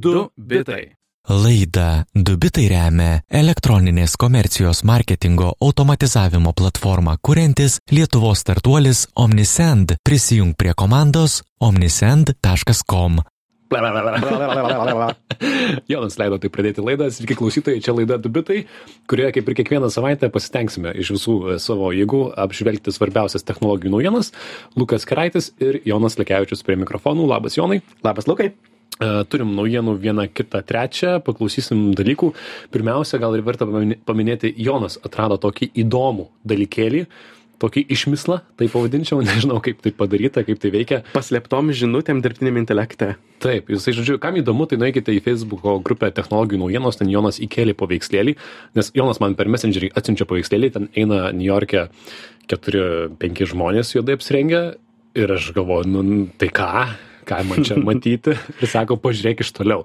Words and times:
Du 0.00 0.30
bitai. 0.36 0.94
Laida 1.28 2.06
Dubitai 2.16 2.68
remia 2.70 3.18
elektroninės 3.28 4.14
komercijos 4.16 4.80
marketingo 4.88 5.50
automatizavimo 5.60 6.54
platformą 6.56 7.18
kuriantis 7.20 7.76
Lietuvos 7.92 8.40
startuolis 8.40 9.04
Omnisend. 9.20 10.00
Prisijung 10.00 10.56
prie 10.56 10.72
komandos 10.72 11.44
omnisend.com. 11.60 13.20
Jonas 15.92 16.16
leido 16.18 16.38
tai 16.40 16.48
pradėti 16.48 16.80
laidą. 16.86 17.10
Sveiki 17.12 17.36
klausytojai, 17.36 17.84
čia 17.84 17.92
laida 17.92 18.16
Dubitai, 18.16 18.64
kurioje 19.10 19.32
kaip 19.36 19.52
ir 19.52 19.58
kiekvieną 19.60 19.92
savaitę 19.92 20.32
pasitengsime 20.32 20.96
iš 20.96 21.12
visų 21.18 21.36
e, 21.44 21.60
savo 21.60 21.92
jėgų 21.94 22.22
apžvelgti 22.40 22.88
svarbiausias 22.96 23.44
technologijų 23.44 23.92
naujienas. 23.98 24.32
Lukas 24.80 25.04
Keraitis 25.04 25.52
ir 25.60 25.84
Jonas 25.84 26.16
Lekiavičius 26.18 26.64
prie 26.64 26.80
mikrofonų. 26.80 27.28
Labas 27.36 27.60
Jonai. 27.60 27.84
Labas 28.06 28.32
Lukai. 28.32 28.54
E, 29.00 29.08
turim 29.32 29.54
naujienų 29.56 29.94
vieną, 29.96 30.26
kitą, 30.36 30.60
trečią, 30.68 31.16
paklausysim 31.24 31.90
dalykų. 31.96 32.34
Pirmiausia, 32.74 33.20
gal 33.22 33.36
ir 33.36 33.44
verta 33.46 33.64
paminėti, 34.04 34.52
Jonas 34.60 34.98
atrado 35.00 35.38
tokį 35.40 35.70
įdomų 35.80 36.26
dalykėlį, 36.50 37.06
tokį 37.64 37.86
išmislą, 37.96 38.42
tai 38.60 38.68
pavadinčiau, 38.72 39.22
nežinau 39.30 39.56
kaip 39.64 39.80
tai 39.80 39.94
padaryta, 39.96 40.44
kaip 40.44 40.60
tai 40.60 40.74
veikia. 40.76 41.00
Paslėptom 41.16 41.72
žinutėm 41.76 42.20
dirbtiniam 42.20 42.60
intelekte. 42.60 43.14
Taip, 43.40 43.72
jisai, 43.72 43.96
žodžiu, 43.96 44.18
kam 44.20 44.36
įdomu, 44.36 44.68
tai 44.68 44.76
nueikite 44.80 45.16
į 45.16 45.24
Facebook'o 45.24 45.78
grupę 45.84 46.12
technologijų 46.12 46.60
naujienos, 46.60 47.00
ten 47.00 47.08
Jonas 47.08 47.40
įkėlė 47.40 47.72
paveikslėlį, 47.80 48.36
nes 48.76 48.92
Jonas 48.92 49.24
man 49.24 49.32
per 49.38 49.48
Messengerį 49.48 49.94
atsiunčia 49.96 50.28
paveikslėlį, 50.28 50.74
ten 50.76 50.92
eina 50.92 51.30
New 51.32 51.48
York'e 51.48 51.88
4-5 52.52 53.46
žmonės 53.54 53.96
juodai 53.96 54.20
apsirengę 54.20 54.66
ir 55.16 55.38
aš 55.40 55.54
galvoju, 55.56 55.88
nu 55.88 56.26
tai 56.36 56.52
ką, 56.52 56.90
ką 57.30 57.42
man 57.48 57.66
čia 57.66 57.78
matyti 57.80 58.34
ir 58.62 58.70
sako, 58.70 58.98
pažiūrėk 59.00 59.44
iš 59.44 59.54
toliau. 59.56 59.84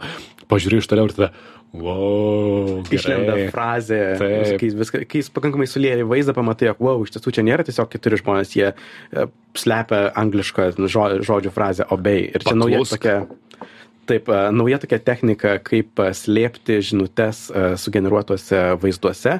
Pažiūrėjau 0.51 0.83
iš 0.83 0.89
toliau 0.91 1.09
ir 1.09 1.15
tada, 1.15 1.29
wow. 1.75 2.81
Išlenda 2.93 3.37
frazė, 3.53 3.99
Taip. 4.19 4.51
kai, 4.61 4.69
viską, 4.81 5.01
kai 5.09 5.21
jis 5.21 5.31
pakankamai 5.33 5.67
sulieja 5.69 6.05
vaizdą, 6.07 6.35
pamatai, 6.37 6.69
jog, 6.71 6.83
wow, 6.85 7.03
iš 7.05 7.15
tiesų 7.15 7.33
čia 7.37 7.45
nėra 7.47 7.65
tiesiog 7.67 7.89
keturi 7.91 8.19
žmonės, 8.21 8.53
jie 8.57 8.67
e, 8.71 9.25
slepia 9.57 10.01
anglišką 10.21 10.69
žo, 10.85 11.07
žodžio 11.25 11.53
frazę 11.55 11.87
obey. 11.95 12.27
Ir 12.29 12.45
čia 12.45 12.55
nauja 12.57 12.83
tokia. 12.89 13.17
Taip, 14.05 14.29
e, 14.29 14.41
nauja 14.53 14.77
tokia 14.81 14.99
technika, 15.01 15.55
kaip 15.65 16.01
e, 16.01 16.09
slėpti 16.13 16.77
žinutes 16.85 17.45
e, 17.49 17.63
sugeneruotuose 17.81 18.61
vaizduose, 18.81 19.39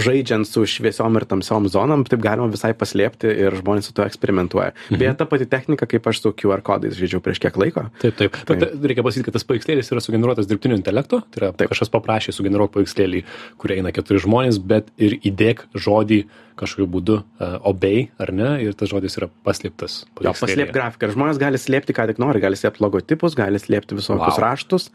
žaidžiant 0.00 0.48
su 0.48 0.64
šviesiom 0.68 1.18
ir 1.18 1.26
tamsiom 1.28 1.68
zonom, 1.72 2.04
taip 2.08 2.22
galima 2.24 2.48
visai 2.52 2.72
paslėpti 2.76 3.30
ir 3.46 3.56
žmonės 3.60 3.90
su 3.90 3.96
tuo 3.96 4.04
eksperimentuoja. 4.08 4.74
Mhm. 4.88 5.00
Beje, 5.00 5.14
ta 5.20 5.28
pati 5.28 5.48
technika, 5.50 5.88
kaip 5.90 6.08
aš 6.10 6.22
su 6.24 6.34
QR 6.42 6.64
kodais 6.64 6.96
žaidžiau 6.98 7.22
prieš 7.24 7.42
kiek 7.44 7.56
laiko. 7.60 7.86
Taip, 8.02 8.16
taip. 8.20 8.36
Bet 8.50 8.76
reikia 8.92 9.04
pasakyti, 9.06 9.28
kad 9.28 9.38
tas 9.38 9.48
paveikslėlis 9.48 9.92
yra 9.92 10.04
sugeneruotas 10.04 10.48
dirbtinio 10.50 10.78
intelekto. 10.80 11.22
Tai 11.28 11.42
yra, 11.42 11.52
taip. 11.56 11.72
kažkas 11.72 11.92
paprašė 11.92 12.36
sugeneruoti 12.36 12.76
paveikslėlį, 12.78 13.24
kur 13.60 13.76
eina 13.76 13.92
keturi 13.96 14.22
žmonės, 14.24 14.60
bet 14.60 14.92
ir 15.00 15.18
įdėk 15.20 15.66
žodį 15.76 16.24
kažkokiu 16.60 16.86
būdu 16.90 17.16
uh, 17.20 17.56
obey, 17.66 18.08
ar 18.20 18.32
ne, 18.36 18.50
ir 18.64 18.76
tas 18.78 18.90
žodis 18.90 19.16
yra 19.18 19.30
paslėptas. 19.46 20.02
Jo, 20.20 20.34
paslėp 20.36 20.72
grafiką. 20.74 21.10
Žmonės 21.14 21.40
gali 21.40 21.60
slėpti, 21.60 21.94
ką 21.96 22.08
tik 22.10 22.20
nori, 22.22 22.42
gali 22.42 22.58
slėpti 22.58 22.84
logotipus, 22.84 23.29
gali 23.38 23.58
slėpti 23.58 23.96
visokius 23.98 24.38
Wow. 24.38 24.44
raštus. 24.46 24.90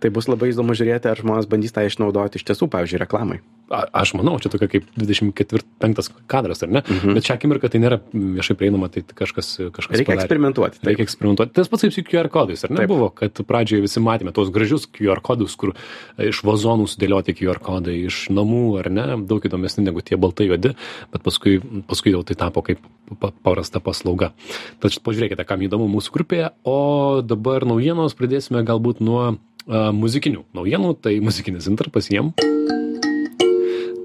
Tai 0.00 0.08
bus 0.10 0.26
labai 0.28 0.50
įdomu 0.52 0.72
žiūrėti, 0.72 1.10
ar 1.10 1.16
žmonės 1.20 1.46
bandys 1.50 1.72
tą 1.76 1.84
išnaudoti 1.84 2.40
iš 2.40 2.44
tiesų, 2.48 2.68
pavyzdžiui, 2.72 3.00
reklamai. 3.04 3.40
A, 3.70 3.84
aš 4.02 4.14
manau, 4.18 4.34
čia 4.42 4.48
tokia 4.50 4.66
kaip 4.66 4.84
24-5 4.98 6.10
kadras, 6.26 6.62
ar 6.64 6.70
ne? 6.72 6.82
Mhm. 6.82 7.14
Bet 7.14 7.22
šią 7.28 7.36
akimirką 7.38 7.70
tai 7.70 7.78
nėra 7.82 8.00
viešai 8.12 8.56
prieinama, 8.58 8.88
tai 8.90 9.02
kažkas, 9.06 9.70
kažkas 9.70 9.94
Reikia 10.00 10.14
padarė. 10.16 10.24
eksperimentuoti. 10.26 10.80
Reikia 10.82 11.04
eksperimentuoti. 11.06 11.52
Tas 11.54 11.68
pats 11.70 11.82
kaip 11.86 11.92
su 11.94 12.02
QR 12.02 12.28
kodais, 12.32 12.64
ar 12.64 12.70
ne? 12.70 12.76
Taip. 12.82 12.88
Buvo, 12.90 13.10
kad 13.14 13.32
pradžioje 13.46 13.82
visi 13.86 14.00
matėme 14.02 14.32
tos 14.34 14.50
gražius 14.50 14.86
QR 14.90 15.20
kodus, 15.22 15.54
kur 15.56 15.74
iš 16.18 16.42
vazonų 16.42 16.88
sudėlioti 16.90 17.36
QR 17.38 17.60
kodai, 17.62 18.06
iš 18.10 18.26
namų, 18.34 18.78
ar 18.82 18.90
ne? 18.90 19.06
Daug 19.26 19.42
įdomesni 19.46 19.84
negu 19.86 20.02
tie 20.02 20.16
baltai 20.16 20.48
juodi, 20.50 20.74
bet 21.12 21.22
paskui, 21.22 21.60
paskui 21.86 22.10
jau 22.16 22.24
tai 22.26 22.34
tapo 22.34 22.62
kaip 22.62 22.78
pa- 23.20 23.30
paprasta 23.42 23.78
paslauga. 23.80 24.32
Tad 24.80 24.90
pažiūrėkite, 24.90 25.46
kam 25.46 25.60
įdomu 25.60 25.86
mūsų 25.86 26.10
grupėje. 26.10 26.50
O 26.64 27.22
dabar 27.22 27.62
naujienos 27.80 28.12
pradėsime 28.12 28.60
galbūt 28.68 29.00
nuo 29.00 29.38
muzikinių 29.66 30.44
naujienų. 30.52 30.92
Tai 31.00 31.16
muzikinis 31.24 31.70
intarpas 31.72 32.12
jiem. 32.12 32.34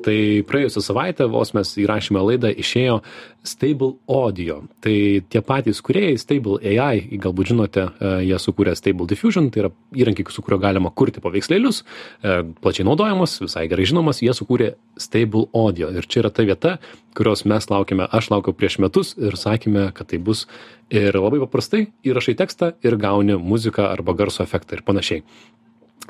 Tai 0.06 0.18
praėjusią 0.46 0.84
savaitę 0.86 1.26
vos 1.34 1.56
mes 1.58 1.72
įrašėme 1.82 2.22
laidą, 2.22 2.52
išėjo 2.54 3.00
Stable 3.46 3.96
Audio. 4.12 4.60
Tai 4.86 4.94
tie 5.34 5.42
patys 5.46 5.82
kuriejai, 5.86 6.20
Stable 6.22 6.60
AI, 6.62 7.18
galbūt 7.24 7.50
žinote, 7.50 7.88
e, 7.90 8.12
jie 8.28 8.38
sukūrė 8.42 8.76
Stable 8.78 9.10
Diffusion, 9.10 9.50
tai 9.50 9.64
yra 9.64 9.72
įrankį, 9.98 10.28
su 10.30 10.46
kuriuo 10.46 10.62
galima 10.62 10.92
kurti 10.94 11.24
paveikslėlius, 11.26 11.82
e, 11.82 12.38
plačiai 12.62 12.86
naudojamas, 12.86 13.40
visai 13.42 13.66
gerai 13.72 13.90
žinomas, 13.90 14.22
jie 14.22 14.38
sukūrė 14.38 14.76
Stable 15.02 15.48
Audio. 15.58 15.90
Ir 15.90 16.06
čia 16.06 16.22
yra 16.22 16.30
ta 16.30 16.46
vieta, 16.46 16.78
kurios 17.18 17.46
mes 17.50 17.66
laukime, 17.74 18.06
aš 18.06 18.30
laukiau 18.30 18.54
prieš 18.54 18.78
metus 18.86 19.16
ir 19.18 19.34
sakėme, 19.42 19.90
kad 19.98 20.14
tai 20.14 20.22
bus 20.22 20.46
ir 20.94 21.18
labai 21.18 21.42
paprastai 21.42 21.88
įrašai 22.06 22.38
tekstą 22.38 22.76
ir 22.86 23.02
gauni 23.02 23.42
muziką 23.42 23.90
arba 23.90 24.14
garso 24.14 24.46
efektą 24.46 24.78
ir 24.78 24.86
panašiai. 24.86 25.26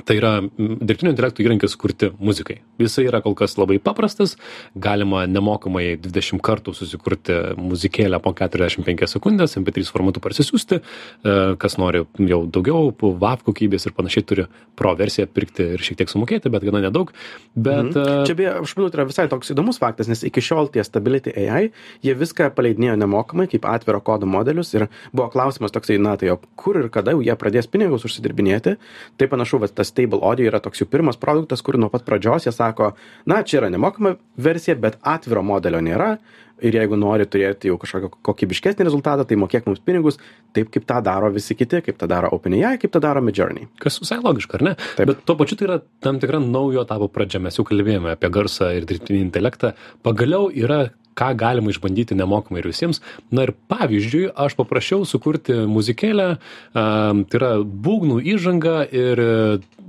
Tai 0.04 0.16
yra 0.20 0.32
dirbtinio 0.60 1.14
intelekto 1.14 1.40
įrankis 1.40 1.78
kurti 1.80 2.10
muzikai. 2.20 2.58
Jisai 2.82 3.06
yra 3.08 3.22
kol 3.24 3.34
kas 3.38 3.54
labai 3.56 3.78
paprastas, 3.80 4.34
galima 4.76 5.22
nemokamai 5.30 5.96
20 6.04 6.42
kartų 6.44 6.74
susikurti 6.76 7.38
muzikėlę 7.56 8.20
po 8.20 8.34
45 8.36 9.08
sekundės, 9.08 9.56
MP3 9.62 9.88
formatu 9.88 10.20
parsisiųsti, 10.20 10.82
e, 10.82 11.36
kas 11.62 11.78
nori 11.80 12.04
jau 12.20 12.42
daugiau, 12.46 12.92
WAV 13.00 13.46
kokybės 13.48 13.88
ir 13.88 13.96
panašiai 13.96 14.26
turi 14.28 14.46
pro 14.76 14.92
versiją 15.00 15.30
pirkti 15.32 15.70
ir 15.78 15.80
šiek 15.88 16.02
tiek 16.02 16.12
sumokėti, 16.12 16.52
bet 16.52 16.68
gana 16.68 16.84
nedaug. 16.84 17.14
Bet 17.56 17.96
Mhm. 17.96 17.98
e, 17.98 18.26
Čia 18.28 18.36
beje, 18.36 18.52
aš 18.62 18.76
manau, 18.76 18.92
tai 18.92 19.00
yra 19.00 19.08
visai 19.08 19.28
toks 19.32 19.52
įdomus 19.56 19.80
faktas, 19.80 20.12
nes 20.12 20.24
iki 20.28 20.42
šiol 20.44 20.68
tie 20.76 20.84
Stability 20.84 21.32
AI, 21.32 21.72
jie 22.04 22.14
viską 22.14 22.52
paleidinėjo 22.52 23.00
nemokamai 23.00 23.48
kaip 23.48 23.64
atviro 23.66 24.04
kodo 24.04 24.28
modelius 24.28 24.74
ir 24.76 24.90
buvo 25.14 25.30
klausimas 25.32 25.72
toksai, 25.72 25.98
na 26.02 26.18
tai 26.18 26.30
o 26.36 26.40
kur 26.56 26.78
ir 26.84 26.90
kada 26.90 27.12
jau 27.16 27.24
jie 27.24 27.36
pradės 27.40 27.72
pinigus 27.72 28.04
užsidirbinėti. 28.04 28.76
Tai 29.18 29.28
panašu, 29.32 29.60
kad 29.64 29.74
tas 29.76 29.85
Stable 29.88 30.22
Audio 30.26 30.50
yra 30.50 30.62
toks 30.64 30.82
jų 30.82 30.90
pirmas 30.92 31.20
produktas, 31.22 31.64
kur 31.66 31.78
nuo 31.80 31.92
pat 31.94 32.06
pradžios 32.08 32.48
jie 32.48 32.54
sako, 32.56 32.94
na 33.30 33.42
čia 33.44 33.62
yra 33.62 33.72
nemokama 33.74 34.16
versija, 34.38 34.78
bet 34.80 35.00
atviro 35.02 35.44
modelio 35.46 35.82
nėra. 35.86 36.16
Ir 36.64 36.78
jeigu 36.78 36.96
nori 36.96 37.26
turėti 37.28 37.68
jau 37.68 37.76
kažkokį 37.82 38.10
kokybiškesnį 38.24 38.86
rezultatą, 38.88 39.26
tai 39.28 39.36
mokėk 39.40 39.68
mums 39.68 39.82
pinigus, 39.84 40.20
taip 40.56 40.70
kaip 40.72 40.86
tą 40.88 41.02
daro 41.04 41.32
visi 41.36 41.58
kiti, 41.58 41.82
kaip 41.84 42.00
tą 42.00 42.08
daro 42.08 42.30
OpenAI, 42.36 42.78
kaip 42.80 42.94
tą 42.94 43.02
daro 43.04 43.24
Midjourney. 43.26 43.68
Kas 43.82 44.00
visai 44.00 44.22
logiška, 44.24 44.60
ar 44.60 44.68
ne? 44.70 44.76
Taip. 44.96 45.10
Bet 45.12 45.26
tuo 45.28 45.36
pačiu 45.40 45.60
tai 45.60 45.68
yra 45.68 45.80
tam 46.06 46.22
tikra 46.24 46.40
naujo 46.40 46.86
etapo 46.88 47.10
pradžia. 47.12 47.44
Mes 47.44 47.60
jau 47.60 47.68
kalbėjome 47.68 48.14
apie 48.16 48.32
garsą 48.32 48.72
ir 48.78 48.88
dirbtinį 48.88 49.26
intelektą. 49.28 49.76
Pagaliau 50.06 50.48
yra 50.48 50.86
ką 51.16 51.32
galima 51.40 51.72
išbandyti 51.72 52.16
nemokamai 52.18 52.62
ir 52.62 52.70
visiems. 52.70 53.02
Na 53.32 53.48
ir 53.48 53.54
pavyzdžiui, 53.72 54.28
aš 54.36 54.58
paprašiau 54.60 55.06
sukurti 55.08 55.62
muzikėlę, 55.72 56.28
tai 56.76 57.40
yra 57.40 57.52
būgnų 57.64 58.20
įžanga 58.36 58.82
ir 58.92 59.24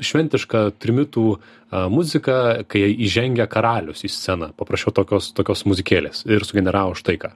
šventiška 0.03 0.69
trimitų 0.83 1.37
a, 1.71 1.87
muzika, 1.93 2.62
kai 2.71 2.88
įžengia 3.06 3.49
karalius 3.50 4.04
į 4.06 4.12
sceną. 4.12 4.53
Paprašiau 4.59 4.94
tokios, 4.94 5.32
tokios 5.37 5.66
muzikėlės 5.69 6.25
ir 6.31 6.47
sugeneravo 6.47 6.97
štai 6.99 7.19
ką. 7.22 7.32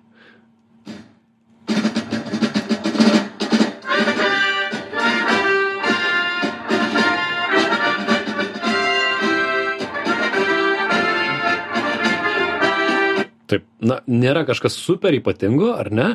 Na, 13.84 14.00
nėra 14.08 14.44
kažkas 14.48 14.76
super 14.78 15.14
ypatingo, 15.16 15.72
ar 15.78 15.90
ne? 15.94 16.08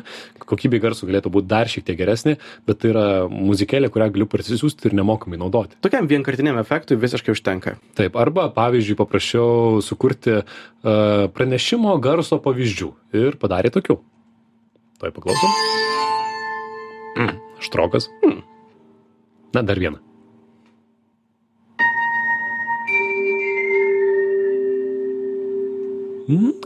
Kokybė 0.46 0.80
garsų 0.82 1.08
galėtų 1.10 1.32
būti 1.34 1.50
dar 1.50 1.70
šiek 1.70 1.86
tiek 1.88 1.98
geresnė, 1.98 2.36
bet 2.68 2.82
tai 2.82 2.92
yra 2.92 3.06
muzikėlė, 3.30 3.90
kurią 3.92 4.10
galiu 4.14 4.28
parsisiųsti 4.30 4.90
ir 4.90 4.96
nemokamai 4.98 5.40
naudoti. 5.40 5.78
Tokiam 5.84 6.08
vienkartiniam 6.10 6.60
efektui 6.62 6.98
visiškai 7.00 7.34
užtenka. 7.34 7.76
Taip, 7.98 8.18
arba, 8.20 8.48
pavyzdžiui, 8.54 8.98
paprašiau 8.98 9.82
sukurti 9.84 10.38
uh, 10.40 10.46
pranešimo 11.34 11.96
garso 12.02 12.40
pavyzdžių 12.44 12.92
ir 13.18 13.40
padarė 13.42 13.74
tokių. 13.74 14.00
Tuoj 15.02 15.12
paklausom. 15.18 15.60
Mm, 17.16 17.38
štrokas. 17.64 18.10
Mm. 18.24 18.42
Na, 19.56 19.62
dar 19.64 19.80
vieną. 19.80 20.05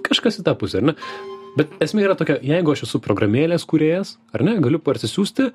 Kažkas 0.07 0.41
į 0.41 0.47
tą 0.47 0.57
pusę, 0.59 0.81
ar 0.81 0.91
ne? 0.91 0.97
Bet 1.59 1.73
esmė 1.83 2.05
yra 2.07 2.17
tokia, 2.19 2.39
jeigu 2.47 2.75
aš 2.75 2.85
esu 2.87 3.01
programėlės 3.03 3.67
kuriejas, 3.69 4.15
ar 4.35 4.45
ne, 4.47 4.57
galiu 4.63 4.79
parsisiųsti 4.83 5.51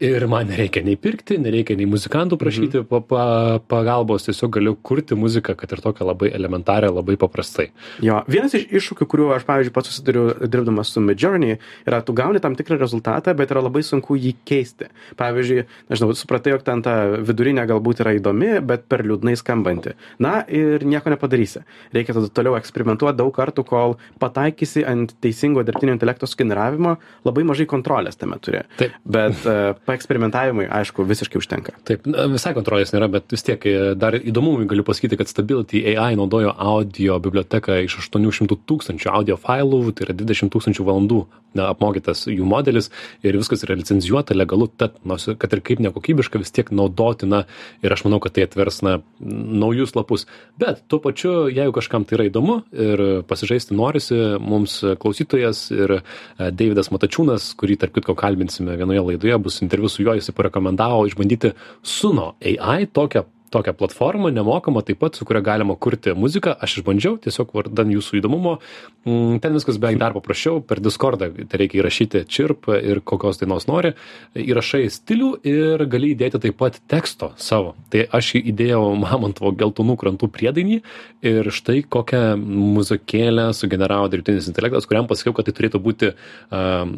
ir 0.00 0.26
man 0.30 0.48
nereikia 0.48 0.82
nei 0.84 0.96
pirkti 0.96 1.36
nereikia 1.40 1.76
nei 1.76 1.86
muzikantų 1.90 2.38
prašyti 2.40 2.82
pa 2.88 3.00
pa 3.04 3.24
pagalbos 3.70 4.24
tiesiog 4.26 4.52
galiu 4.56 4.74
kurti 4.76 5.16
muziką 5.18 5.54
kad 5.58 5.72
ir 5.72 5.82
tokią 5.84 6.06
labai 6.08 6.30
elementarią 6.36 6.92
labai 6.94 7.16
paprastai. 7.20 7.68
Jo 8.04 8.22
vienas 8.30 8.56
iš 8.56 8.66
iššūkių 8.80 9.08
kurių 9.12 9.28
aš 9.36 9.44
pavyzdžiui 9.48 9.74
pats 9.76 9.92
susiduriu 9.92 10.24
dirbdamas 10.40 10.92
su 10.94 11.02
midjourney 11.04 11.58
yra 11.88 12.00
tu 12.04 12.14
gauni 12.16 12.40
tam 12.40 12.56
tikrą 12.56 12.78
rezultatą 12.80 13.34
bet 13.36 13.52
yra 13.52 13.64
labai 13.66 13.82
sunku 13.86 14.16
jį 14.16 14.34
keisti. 14.48 14.88
Pavyzdžiui 15.20 15.66
nežinau 15.92 16.16
supratai 16.16 16.54
jog 16.54 16.64
ten 16.64 16.82
ta 16.86 16.96
vidurinė 17.20 17.66
galbūt 17.68 18.00
yra 18.04 18.16
įdomi 18.16 18.52
bet 18.64 18.88
per 18.88 19.04
liūdnai 19.04 19.36
skambanti. 19.36 19.94
Na 20.18 20.40
ir 20.48 20.86
nieko 20.86 21.12
nepadarysi. 21.12 21.64
Reikia 21.92 22.16
tada 22.16 22.32
toliau 22.32 22.56
eksperimentuot 22.58 23.20
daug 23.20 23.32
kartų 23.36 23.66
kol 23.68 23.98
pataikysi 24.22 24.86
ant 24.88 25.12
teisingo 25.20 25.64
dirbtinio 25.66 25.98
intelekto 25.98 26.28
sugeneravimo 26.30 26.96
labai 27.28 27.44
mažai 27.52 27.68
kontrolės 27.68 28.16
tame 28.20 28.40
turi. 28.40 28.64
Taip. 28.80 28.96
bet 29.04 29.46
e, 29.46 29.56
paeksperimentavimui 29.90 30.68
aišku 30.80 31.04
visiškai 31.08 31.40
užtenka 31.42 31.74
Taip, 31.88 32.06
visai 32.32 32.54
kontrolės 32.56 32.94
nėra, 32.94 33.10
bet 33.12 33.30
vis 33.34 33.44
tiek 33.46 33.66
e, 33.66 33.76
dar 33.98 34.16
įdomumui 34.16 34.68
galiu 34.70 34.86
pasakyti, 34.86 35.18
kad 35.20 35.30
Stability 35.30 35.82
AI 35.92 36.14
naudojo 36.18 36.54
audio 36.54 37.18
biblioteką 37.22 37.80
iš 37.84 37.98
800 38.06 38.58
tūkstančių 38.70 39.12
audio 39.12 39.38
failų, 39.40 39.82
tai 39.96 40.08
yra 40.08 40.16
20 40.22 40.52
tūkstančių 40.54 40.86
valandų 40.86 41.24
apmokytas 41.58 42.26
jų 42.30 42.46
modelis 42.46 42.90
ir 43.26 43.38
viskas 43.38 43.64
yra 43.66 43.74
licenzijuota, 43.78 44.36
legalu, 44.36 44.68
tad, 44.68 44.98
nors 45.06 45.26
kad 45.40 45.52
ir 45.54 45.62
kaip 45.66 45.80
nekokybiška, 45.82 46.40
vis 46.42 46.52
tiek 46.54 46.70
naudotina 46.74 47.44
ir 47.82 47.94
aš 47.94 48.04
manau, 48.06 48.20
kad 48.22 48.36
tai 48.36 48.44
atvers 48.46 48.80
na, 48.86 48.98
naujus 49.18 49.96
lapus. 49.96 50.26
Bet 50.60 50.84
tuo 50.90 51.00
pačiu, 51.02 51.48
jeigu 51.50 51.74
kažkam 51.74 52.06
tai 52.06 52.18
yra 52.18 52.28
įdomu 52.30 52.60
ir 52.70 53.04
pasižaisti 53.30 53.76
norisi, 53.76 54.18
mums 54.38 54.80
klausytojas 55.00 55.66
ir 55.74 55.96
e, 55.98 56.02
Davidas 56.50 56.92
Matačiūnas, 56.94 57.50
kurį 57.58 57.78
tarp 57.80 57.96
kitko 57.98 58.14
kalbinsime 58.18 58.76
vienoje 58.78 59.04
laidoje, 59.10 59.38
bus 59.42 59.60
interviu 59.64 59.79
su 59.88 60.02
juo, 60.02 60.14
jis 60.14 60.30
parekomendavo 60.36 61.06
išbandyti 61.06 61.52
Suno 61.82 62.34
AI 62.40 62.86
tokią 62.86 63.24
tokią 63.50 63.74
platformą 63.74 64.30
nemokamą 64.30 64.82
taip 64.86 64.98
pat 65.02 65.16
su 65.16 65.24
kuria 65.24 65.42
galima 65.42 65.76
kurti 65.76 66.14
muziką. 66.14 66.54
Aš 66.60 66.80
išbandžiau 66.80 67.18
tiesiog 67.24 67.52
vardan 67.54 67.90
jūsų 67.90 68.20
įdomumo. 68.20 68.58
Mm, 69.04 69.40
ten 69.42 69.56
viskas 69.56 69.78
beveik 69.82 69.98
dar 70.00 70.14
paprasčiau. 70.14 70.60
Per 70.62 70.80
diskordą 70.82 71.30
tereikia 71.50 71.80
įrašyti 71.80 72.24
čirp 72.30 72.70
ir 72.76 73.02
kokios 73.04 73.40
dainos 73.40 73.66
nori. 73.70 73.94
Įrašai 74.38 74.84
stilių 74.92 75.30
ir 75.46 75.84
gali 75.90 76.12
įdėti 76.14 76.42
taip 76.46 76.58
pat 76.60 76.78
teksto 76.90 77.32
savo. 77.40 77.74
Tai 77.90 78.06
aš 78.18 78.34
įdėjau 78.40 78.82
mamontovo 79.00 79.52
geltonų 79.58 79.96
krantų 80.00 80.30
priedainį 80.34 80.80
ir 81.26 81.50
štai 81.54 81.82
kokią 81.90 82.22
muzikėlę 82.40 83.50
sugeneravo 83.56 84.10
dirbtinis 84.12 84.48
intelektas 84.50 84.86
kuriam 84.88 85.08
pasakiau 85.10 85.34
kad 85.36 85.48
tai 85.48 85.56
turėtų 85.56 85.80
būti 85.82 86.12
um, 86.12 86.94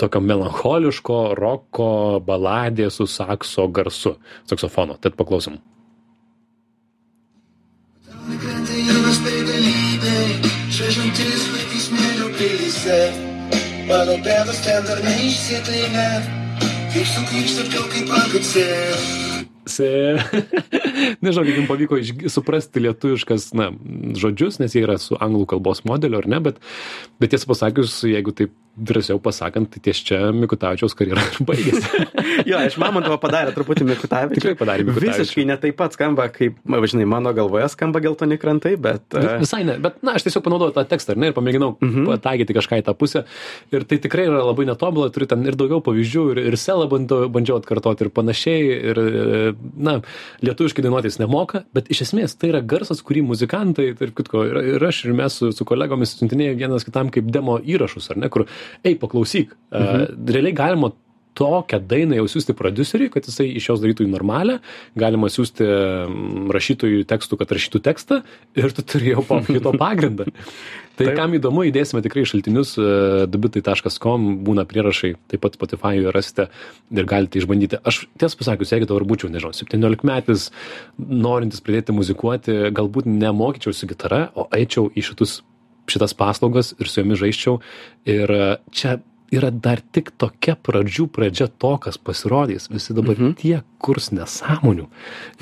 tokio 0.00 0.22
melancholiško 0.24 1.20
roko 1.38 1.90
baladė 2.26 2.90
su 2.90 3.08
sakso 3.10 3.68
garsu 3.68 4.16
saksofono. 4.50 4.98
Tad 5.00 5.16
paklausom 5.18 5.58
begalybė, 10.76 11.12
švežantis 11.16 11.46
vaikai 11.52 11.80
smėlio 11.80 12.28
pilyse. 12.36 12.98
Mano 13.86 14.16
pėdos 14.24 14.58
ten 14.64 14.84
dar 14.84 15.00
neišsėtėme, 15.04 16.08
kaip 16.92 17.06
sugrįžta 17.06 17.64
atgal 17.64 17.86
kaip 17.92 18.10
agacė. 18.10 18.66
se 19.66 19.88
nežinau 21.22 21.44
kaip 21.44 21.56
jum 21.56 21.66
pavyko 21.66 21.98
išgi 21.98 22.30
suprasti 22.30 22.80
lietuviškas 22.80 23.52
na 23.58 23.72
žodžius 24.14 24.60
nes 24.60 24.70
jie 24.70 24.84
yra 24.84 24.94
su 24.98 25.18
anglų 25.18 25.46
kalbos 25.46 25.82
modeliu 25.84 26.20
ar 26.20 26.28
ne 26.30 26.38
bet 26.38 26.60
bet 27.18 27.34
tiesą 27.34 27.50
pasakius 27.50 27.98
jeigu 28.06 28.30
taip 28.30 28.54
drąsiau 28.76 29.18
pasakant 29.22 29.70
tai 29.72 29.80
ties 29.88 30.02
čia 30.04 30.18
mikutavičiaus 30.36 30.94
karjera 30.98 31.22
baigėsi 31.48 32.04
jo 32.50 32.60
iš 32.68 32.76
mamontovo 32.82 33.16
padarė 33.22 33.54
truputį 33.56 33.86
mikutavičių 33.92 34.36
Tikrai 34.40 34.56
padarė 34.60 34.84
Mikutavičių. 34.86 35.22
visiškai 35.22 35.46
ne 35.48 35.56
taip 35.62 35.78
pat 35.80 35.96
skamba 35.96 36.28
kaip 36.34 36.58
žinai 36.86 37.06
mano 37.08 37.32
galvoje 37.36 37.68
skamba 37.72 38.02
geltoni 38.04 38.36
krantai 38.40 38.74
bet 38.76 39.16
e, 39.16 39.24
Visai 39.40 39.62
ne, 39.66 39.78
bet 39.82 39.98
na, 40.04 40.14
aš 40.18 40.26
tiesiog 40.28 40.44
panaudojau 40.46 40.74
tą 40.76 40.84
tekstą 40.92 41.16
ne, 41.16 41.32
ir 41.32 41.36
pamėginau 41.36 41.72
Mhm. 41.76 42.06
pataikyti 42.08 42.54
kažką 42.56 42.78
į 42.80 42.84
tą 42.86 42.94
pusę. 42.96 43.24
Ir 43.74 43.84
tai 43.88 43.98
tikrai 44.02 44.26
yra 44.28 44.40
labai 44.44 44.64
netobulą, 44.68 45.08
turiu 45.12 45.26
ten 45.28 45.42
ir 45.46 45.56
daugiau 45.58 45.80
pavyzdžių, 45.84 46.22
ir, 46.34 46.38
ir 46.50 46.56
selą 46.60 46.86
bandau, 46.90 47.26
bandžiau 47.32 47.58
atkartoti 47.60 48.06
ir 48.06 48.10
panašiai. 48.16 48.62
Ir, 48.90 49.00
e, 49.00 49.40
na, 49.76 49.96
lietuviškai 50.46 50.84
dainuoti 50.84 51.10
jis 51.10 51.18
nemoka, 51.22 51.64
bet 51.76 51.90
iš 51.92 52.04
esmės 52.06 52.36
tai 52.38 52.50
yra 52.52 52.62
garsas, 52.64 53.02
kurį 53.06 53.24
muzikantai, 53.28 53.90
tarp 53.98 54.14
kitko, 54.18 54.44
ir, 54.48 54.60
ir 54.76 54.86
aš, 54.88 55.02
ir 55.08 55.16
mes 55.18 55.36
su, 55.40 55.50
su 55.56 55.66
kolegomis 55.68 56.16
siuntinėjome 56.18 56.58
vienas 56.60 56.86
kitam 56.88 57.10
kaip 57.14 57.28
demo 57.34 57.58
įrašus, 57.60 58.10
ar 58.14 58.20
ne, 58.24 58.30
kur, 58.32 58.46
ei, 58.84 58.96
paklausyk, 59.00 59.56
mhm. 59.72 60.30
realiai 60.30 60.56
galima 60.56 60.92
tokią 61.36 61.80
dainą 61.88 62.16
jau 62.20 62.26
siūsti 62.30 62.54
produceriui, 62.56 63.10
kad 63.12 63.26
jisai 63.28 63.48
iš 63.58 63.70
jos 63.70 63.82
darytų 63.82 64.06
į 64.06 64.12
normalę, 64.12 64.58
galima 64.98 65.28
siūsti 65.32 65.66
mm, 65.66 66.48
rašytojui 66.54 67.04
tekstų, 67.08 67.38
kad 67.40 67.52
rašytų 67.56 67.82
tekstą 67.84 68.20
ir 68.58 68.74
tu 68.76 68.84
turi 68.86 69.12
jau 69.12 69.24
pokyto 69.26 69.74
pagrindą. 69.84 70.28
Tai 70.96 71.04
Taip. 71.10 71.16
kam 71.18 71.34
įdomu, 71.36 71.66
įdėsime 71.68 72.00
tikrai 72.04 72.22
šaltinius, 72.24 72.70
dubitai.com 73.28 74.30
būna 74.46 74.64
prierašai, 74.68 75.12
taip 75.28 75.42
pat 75.44 75.58
Spotify'e 75.58 76.14
rasite 76.14 76.46
ir 76.96 77.08
galite 77.08 77.36
išbandyti. 77.36 77.82
Aš 77.84 78.06
tiesą 78.16 78.40
pasakius, 78.40 78.72
jeigu 78.72 78.88
dabar 78.88 79.04
būčiau, 79.10 79.28
nežinau, 79.32 79.52
17 79.52 80.08
metais, 80.08 80.48
norintis 80.96 81.60
pradėti 81.60 81.92
muzikuoti, 81.96 82.56
galbūt 82.76 83.10
nemokyčiausi 83.12 83.90
gitara, 83.92 84.22
o 84.32 84.48
eičiau 84.56 84.88
į 84.96 85.04
šitus, 85.10 85.42
šitas 85.90 86.16
paslaugas 86.18 86.74
ir 86.78 86.90
su 86.90 87.00
jomis 87.02 87.20
žaiščiau. 87.22 87.60
Ir 88.12 88.32
e, 88.32 88.48
čia 88.74 88.98
yra 89.34 89.50
dar 89.50 89.80
tik 89.80 90.12
tokia 90.20 90.54
pradžių 90.54 91.08
pradžia 91.12 91.48
to, 91.50 91.72
kas 91.82 91.98
pasirodys. 91.98 92.68
Visi 92.72 92.94
dabar 92.96 93.16
mhm. 93.18 93.34
tiek 93.40 93.66
kurs 93.82 94.12
nesąmonių 94.14 94.86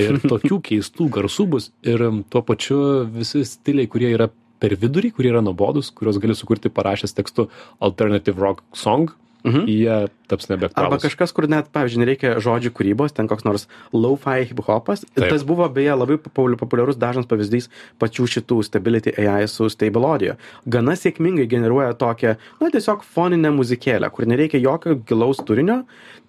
ir 0.00 0.20
tokių 0.32 0.61
keistų 0.70 1.11
garsų 1.12 1.49
bus 1.56 1.70
ir 1.87 2.06
tuo 2.32 2.44
pačiu 2.46 2.79
visi 3.12 3.44
stiliai, 3.49 3.91
kurie 3.91 4.12
yra 4.14 4.31
per 4.62 4.76
vidurį, 4.81 5.12
kurie 5.17 5.32
yra 5.32 5.43
nuobodus, 5.44 5.91
kuriuos 5.93 6.20
gali 6.23 6.37
sukurti 6.38 6.73
parašęs 6.73 7.17
tekstu 7.17 7.49
alternative 7.85 8.41
rock 8.41 8.64
song, 8.73 9.12
mhm. 9.44 9.67
jie 9.70 9.99
taps 10.29 10.49
Arba 10.49 10.56
nebeaktualūs. 10.56 11.02
kažkas, 11.05 11.32
kur 11.37 11.46
net, 11.50 11.69
pavyzdžiui, 11.75 12.00
nereikia 12.02 12.32
žodžių 12.43 12.73
kūrybos, 12.76 13.14
ten 13.17 13.29
koks 13.29 13.44
nors 13.44 13.67
lo-fi 13.93 14.46
hip-hopas. 14.49 15.05
Tas 15.17 15.44
buvo 15.46 15.67
beje 15.73 15.96
labai 15.96 16.17
populiarus 16.19 16.99
dažnas 17.00 17.29
pavyzdys 17.29 17.69
pačių 18.02 18.29
šitų 18.37 18.61
Stability 18.64 19.14
AI 19.20 19.49
su 19.50 19.69
Stable 19.73 20.08
Audio. 20.08 20.38
Gana 20.64 20.96
sėkmingai 20.99 21.46
generuoja 21.50 21.93
tokią, 22.00 22.37
na, 22.62 22.73
tiesiog 22.73 23.05
foninę 23.05 23.52
muzikėlę, 23.55 24.11
kur 24.14 24.29
nereikia 24.31 24.62
jokio 24.62 24.96
gilaus 25.08 25.43
turinio, 25.44 25.82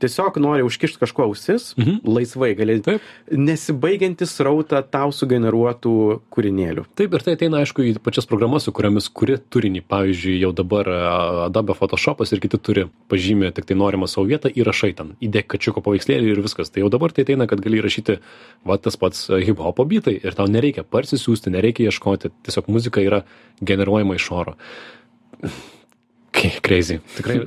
tiesiog 0.04 0.40
nori 0.44 0.66
užkišti 0.68 1.00
kažkuo 1.00 1.30
ausis, 1.30 1.72
mhm. 1.80 2.02
laisvai 2.04 2.52
gali 2.58 2.78
Taip. 2.84 3.04
nesibaigiantį 3.32 4.28
srautą 4.28 4.82
tau 4.92 5.14
sugeneruotų 5.16 5.96
kūrinėlių. 6.34 6.86
Taip, 7.00 7.16
ir 7.16 7.26
tai 7.26 7.38
ateina, 7.38 7.64
aišku, 7.64 7.86
į 7.86 7.96
pačias 8.04 8.28
programas, 8.28 8.68
su 8.68 8.76
kuriamis 8.76 9.08
kuri 9.16 9.40
turinį. 9.40 9.86
Pavyzdžiui, 9.88 10.36
jau 10.44 10.52
dabar 10.56 10.90
Adobe 11.48 11.76
Photoshopas 11.78 12.34
ir 12.36 12.44
kiti 12.44 12.60
turi 12.60 12.86
pažymę 13.12 13.52
tik 13.56 13.68
tai 13.70 13.78
norimą 13.78 14.08
savo 14.10 14.26
vietą, 14.30 14.50
įrašai 14.50 14.92
ten, 14.98 15.14
įdėk 15.24 15.50
kačiuko 15.54 15.84
paveikslėlį 15.86 16.34
ir 16.34 16.42
viskas. 16.46 16.72
Tai 16.74 16.86
jau 16.86 16.90
dabar 16.94 17.14
tai 17.14 17.26
ateina, 17.28 17.48
kad 17.50 17.62
gali 17.64 17.82
įrašyti 17.82 18.18
va 18.66 18.80
tas 18.82 18.98
pats 19.02 19.28
hip 19.46 19.62
hopo 19.62 19.86
bitai 19.90 20.18
ir 20.18 20.38
tau 20.38 20.50
nereikia 20.50 20.86
parsisiųsti, 20.88 21.54
nereikia 21.54 21.92
ieškoti, 21.92 22.34
tiesiog 22.48 22.72
muzika 22.74 23.04
yra 23.06 23.24
generuojama 23.62 24.18
iš 24.18 24.32
oro. 24.34 24.58
Crazy. 26.62 27.00
Tikrai 27.16 27.40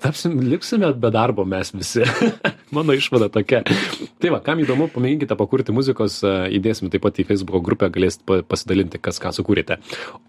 tapsim, 0.00 0.38
liksime 0.40 0.92
be 0.96 1.10
darbo 1.14 1.44
mes 1.48 1.72
visi. 1.74 2.02
Mano 2.74 2.94
išvada 2.96 3.28
tokia. 3.32 3.62
Tai 4.22 4.32
va, 4.34 4.40
kam 4.44 4.62
įdomu, 4.62 4.88
pamėginkite 4.94 5.36
pakurti 5.38 5.74
muzikos, 5.74 6.20
e, 6.26 6.32
įdėsime 6.58 6.90
taip 6.92 7.04
pat 7.06 7.20
į 7.20 7.26
Facebook 7.28 7.64
grupę, 7.66 7.90
galėsite 7.92 8.24
pa- 8.28 8.40
pasidalinti, 8.46 9.00
kas 9.02 9.20
ką 9.22 9.32
sukūrėte. 9.36 9.80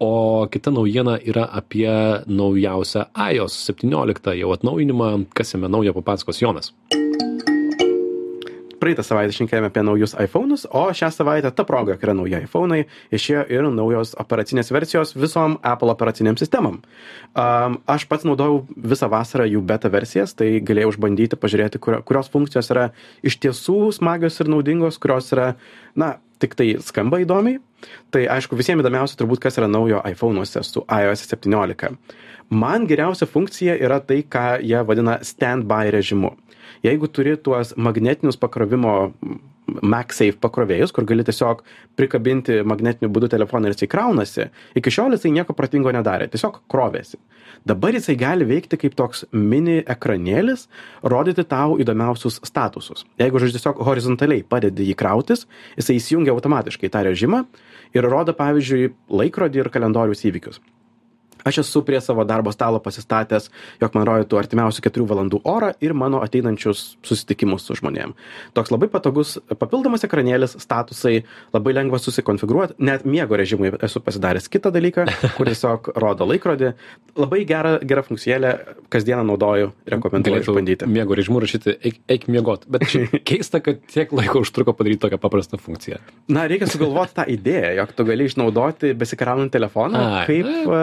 O 0.02 0.46
kita 0.52 0.74
naujiena 0.74 1.16
yra 1.22 1.46
apie 1.62 1.88
naujausią 2.28 3.08
iOS 3.32 3.58
17 3.70 4.36
jau 4.42 4.52
atnaujinimą, 4.56 5.12
kas 5.34 5.54
jame 5.56 5.70
naujo 5.72 5.94
papasakos 6.00 6.42
Jonas. 6.42 6.72
Praeitą 8.82 9.04
savaitę 9.06 9.34
šnekėjome 9.36 9.70
apie 9.70 9.84
naujus 9.86 10.16
iPhone'us, 10.18 10.64
o 10.74 10.88
šią 10.96 11.12
savaitę 11.14 11.52
ta 11.54 11.64
proga, 11.68 11.94
kai 11.98 12.08
yra 12.08 12.16
nauji 12.18 12.40
iPhone'ai, 12.42 12.86
išėjo 13.14 13.44
ir 13.54 13.68
naujos 13.70 14.16
operacinės 14.18 14.72
versijos 14.74 15.14
visom 15.14 15.58
Apple 15.62 15.92
operaciniam 15.94 16.38
sistemam. 16.40 16.80
Um, 17.38 17.78
aš 17.86 18.08
pats 18.10 18.26
naudojau 18.26 18.64
visą 18.74 19.10
vasarą 19.12 19.46
jų 19.46 19.62
beta 19.70 19.92
versijas, 19.92 20.34
tai 20.34 20.56
galėjau 20.66 20.96
išbandyti, 20.96 21.38
pažiūrėti, 21.38 21.82
kurio, 21.82 22.02
kurios 22.06 22.32
funkcijos 22.32 22.72
yra 22.74 22.88
iš 23.22 23.38
tiesų 23.44 23.78
smagios 23.94 24.40
ir 24.42 24.50
naudingos, 24.50 24.98
kurios 25.02 25.30
yra, 25.36 25.52
na, 25.94 26.16
tik 26.42 26.58
tai 26.58 26.72
skamba 26.82 27.22
įdomiai. 27.22 27.62
Tai 28.14 28.26
aišku, 28.34 28.58
visiems 28.58 28.82
įdomiausia 28.82 29.18
turbūt, 29.18 29.42
kas 29.42 29.58
yra 29.58 29.70
naujo 29.70 30.02
iPhone'uose 30.10 30.62
su 30.66 30.82
iOS 30.86 31.26
17. 31.30 31.94
Man 32.52 32.84
geriausia 32.90 33.26
funkcija 33.30 33.78
yra 33.80 34.02
tai, 34.04 34.20
ką 34.28 34.60
jie 34.60 34.82
vadina 34.86 35.20
standby 35.24 35.90
režimu 35.94 36.34
jeigu 36.86 37.08
turi 37.08 37.36
tuos 37.36 37.74
magnetinius 37.76 38.38
pakrovimo 38.40 38.94
MagSafe 39.82 40.36
pakrovėjus, 40.42 40.90
kur 40.92 41.06
gali 41.08 41.24
tiesiog 41.24 41.62
prikabinti 41.96 42.58
magnetiniu 42.66 43.10
būdu 43.12 43.30
telefoną 43.32 43.70
ir 43.70 43.76
jisai 43.76 43.88
kraunasi, 43.92 44.48
iki 44.78 44.92
šiol 44.92 45.14
jisai 45.16 45.32
nieko 45.36 45.54
protingo 45.56 45.92
nedarė, 45.94 46.26
tiesiog 46.32 46.58
krovėsi. 46.72 47.20
Dabar 47.68 47.94
jisai 47.94 48.16
gali 48.18 48.46
veikti 48.48 48.78
kaip 48.80 48.96
toks 48.98 49.24
mini 49.32 49.78
ekranėlis, 49.94 50.66
rodyti 51.06 51.46
tau 51.48 51.78
įdomiausius 51.82 52.40
statusus. 52.48 53.06
Jeigu, 53.22 53.38
žodžiu, 53.38 53.60
tiesiog 53.60 53.82
horizontaliai 53.86 54.42
padedi 54.42 54.90
jį 54.90 54.98
krautis, 54.98 55.46
jisai 55.78 56.00
įsijungia 56.00 56.34
automatiškai 56.34 56.90
tą 56.92 57.06
režimą 57.06 57.44
ir 57.94 58.10
rodo, 58.10 58.34
pavyzdžiui, 58.36 58.92
laikrodį 59.22 59.62
ir 59.62 59.74
kalendorius 59.74 60.26
įvykius 60.26 60.62
aš 61.44 61.62
esu 61.64 61.82
prie 61.86 62.00
savo 62.00 62.24
darbo 62.28 62.52
stalo 62.52 62.80
pasistatęs 62.82 63.50
jog 63.82 63.96
man 63.96 64.06
rodytų 64.08 64.40
artimiausių 64.40 64.84
keturių 64.86 65.08
valandų 65.12 65.42
orą 65.48 65.72
ir 65.84 65.94
mano 65.94 66.22
ateinančius 66.24 66.84
susitikimus 67.06 67.66
su 67.66 67.76
žmonėm 67.78 68.14
toks 68.56 68.72
labai 68.74 68.88
patogus 68.92 69.38
papildomas 69.58 70.06
ekranėlis 70.06 70.56
statusai 70.62 71.22
labai 71.54 71.74
lengva 71.76 72.00
susikonfigūruot 72.02 72.76
net 72.78 73.06
miego 73.08 73.38
režimui 73.38 73.72
esu 73.82 74.02
pasidaręs 74.04 74.48
kitą 74.52 74.72
dalyką 74.74 75.06
kur 75.36 75.50
tiesiog 75.50 75.92
rodo 76.02 76.28
laikrodį 76.28 76.72
labai 77.18 77.42
gera 77.48 77.76
gera 77.82 78.04
funkcijėlė 78.06 78.52
kasdieną 78.92 79.24
naudoju 79.32 79.72
rekomenduoju 79.94 80.44
išbandyti 80.44 80.88
miego 80.90 81.16
režimu 81.18 81.42
rašyti 81.42 81.76
eik, 81.80 82.00
eik 82.10 82.28
miegot. 82.32 82.66
Bet 82.70 82.86
keista, 83.28 83.60
kad 83.64 83.82
tiek 83.90 84.12
laiko 84.14 84.42
užtruko 84.44 84.74
padaryti 84.76 85.02
tokią 85.06 85.18
paprastą 85.22 85.60
funkciją. 85.60 86.00
na 86.28 86.46
reikia 86.50 86.68
sugalvot 86.70 87.14
tą 87.16 87.26
idėją 87.28 87.74
jog 87.80 87.92
tu 87.96 88.06
gali 88.08 88.28
išnaudoti 88.30 88.94
besikraunant 88.98 89.52
telefoną 89.52 90.02
Ai, 90.20 90.24
kaip 90.28 90.72
a, 90.72 90.82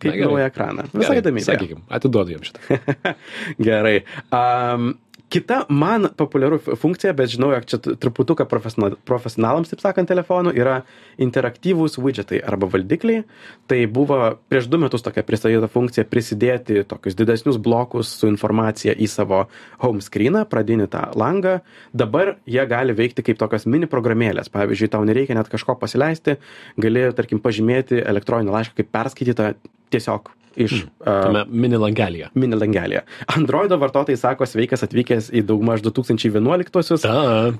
kaip 0.00 0.16
Na, 0.16 0.24
naują 0.26 0.48
ekraną 0.50 0.88
visai 0.94 1.20
įdomi. 1.20 1.44
Sakykime, 1.44 1.84
atiduodu 1.92 2.36
jam 2.36 2.48
šitą. 2.48 2.80
Gerai. 3.70 4.00
Um, 4.32 4.94
kita 5.30 5.62
man 5.70 6.08
populiaru 6.18 6.58
f- 6.58 6.74
funkcija, 6.82 7.12
bet 7.14 7.30
žinau, 7.30 7.52
jog 7.54 7.66
čia 7.70 7.78
truputuką 7.78 8.48
profesional, 8.50 8.96
profesionalams, 9.06 9.70
taip 9.70 9.82
sakant, 9.84 10.10
telefonų 10.10 10.52
yra 10.58 10.80
interaktyvūs 11.22 12.00
widgetai 12.02 12.40
arba 12.42 12.66
valdikliai. 12.72 13.22
Tai 13.70 13.78
buvo 13.94 14.18
prieš 14.50 14.66
du 14.72 14.80
metus 14.82 15.06
tokia 15.06 15.22
pristatyta 15.26 15.70
funkcija 15.70 16.04
prisidėti 16.10 16.82
tokius 16.90 17.14
didesnius 17.18 17.60
blokus 17.62 18.10
su 18.18 18.26
informacija 18.30 18.96
į 18.98 19.06
savo 19.10 19.44
home 19.84 20.02
screeną, 20.02 20.42
pradinį 20.50 20.90
tą 20.90 21.06
langą. 21.14 21.60
Dabar 21.94 22.34
jie 22.50 22.66
gali 22.66 22.96
veikti 22.98 23.22
kaip 23.30 23.38
tokios 23.38 23.68
mini 23.70 23.86
programėlės. 23.90 24.50
Pavyzdžiui, 24.50 24.90
tau 24.90 25.06
nereikia 25.06 25.38
net 25.38 25.52
kažko 25.52 25.78
pasileisti, 25.78 26.40
gali, 26.80 27.06
tarkim, 27.14 27.38
pažymėti 27.38 28.02
elektroninį 28.02 28.58
laišką 28.58 28.82
kaip 28.82 28.90
perskaitytą 28.98 29.52
tiesiog 29.90 30.30
iš 30.60 30.80
uh, 30.82 31.06
Tame 31.06 31.44
mini 31.46 31.78
langelėje. 31.78 32.30
mini 32.34 32.58
langelėje. 32.58 33.04
Androido 33.30 33.78
vartotojai 33.80 34.18
sako 34.18 34.48
sveikas 34.50 34.82
atvykęs 34.86 35.30
į 35.30 35.44
daugmaž 35.46 35.84
2011-osius, 35.86 37.06
Ta, 37.06 37.52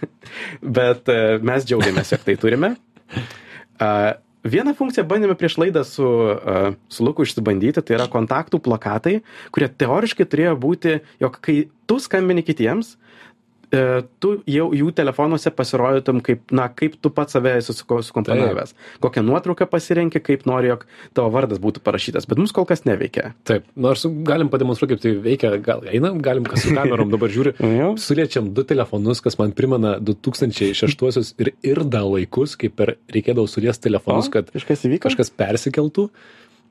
bet 0.78 1.10
e, 1.10 1.18
mes 1.42 1.66
džiaugiamės, 1.66 2.14
jog 2.14 2.24
tai 2.26 2.38
turime. 2.40 2.74
A, 3.82 4.18
Vieną 4.48 4.70
funkciją 4.78 5.02
bandėme 5.04 5.34
prieš 5.36 5.56
laidą 5.58 5.82
su, 5.84 6.06
a, 6.06 6.70
su 6.88 7.04
Luku 7.04 7.26
išsibandyti, 7.26 7.82
tai 7.82 7.96
yra 7.98 8.06
kontaktų 8.08 8.60
plakatai, 8.64 9.18
kurie 9.52 9.66
teoriškai 9.68 10.24
turėjo 10.30 10.54
būti, 10.62 10.94
jog 11.20 11.40
kai 11.42 11.56
tu 11.90 11.98
skambini 12.00 12.46
kitiems, 12.46 12.94
e, 13.72 14.02
tu 14.22 14.30
jau 14.48 14.68
jų 14.74 14.92
telefonuose 14.96 15.50
pasirodytum 15.54 16.20
kaip, 16.24 16.42
na, 16.54 16.68
kaip 16.72 16.96
tu 17.02 17.10
pats 17.14 17.36
save 17.36 17.52
esi 17.58 17.74
suko- 17.76 18.00
sukomponavęs. 18.06 18.74
Kokią 19.04 19.22
nuotrauką 19.26 19.68
pasirenki, 19.70 20.22
kaip 20.24 20.46
nori, 20.48 20.70
jog 20.72 20.86
tavo 21.16 21.30
vardas 21.34 21.60
būtų 21.62 21.82
parašytas, 21.84 22.26
bet 22.30 22.38
mums 22.40 22.52
kol 22.56 22.66
kas 22.68 22.84
neveikia. 22.88 23.32
taip, 23.44 23.64
nors 23.76 24.06
galim 24.26 24.48
pademonstruoti, 24.52 24.94
kaip 24.96 25.02
tai 25.04 25.14
veikia, 25.28 25.52
gal 25.62 25.82
einam, 25.90 26.20
galim 26.24 26.44
kas 26.48 26.64
su 26.66 26.74
kamerom 26.74 27.10
dabar 27.12 27.28
žiūri. 27.28 27.54
Suliečiam 28.08 28.52
du 28.54 28.64
telefonus, 28.64 29.20
kas 29.24 29.38
man 29.38 29.52
primena 29.52 29.98
2006 30.00 31.34
ir 31.38 31.52
irda 31.62 32.02
laikus, 32.06 32.56
kai 32.58 32.68
per 32.72 32.96
reikėdavo 33.12 33.48
suliesti 33.50 33.88
telefonus, 33.88 34.28
kad 34.32 34.50
kažkas 34.54 34.86
įvyko? 34.88 35.08
kažkas 35.08 35.30
persikeltų. 35.30 36.08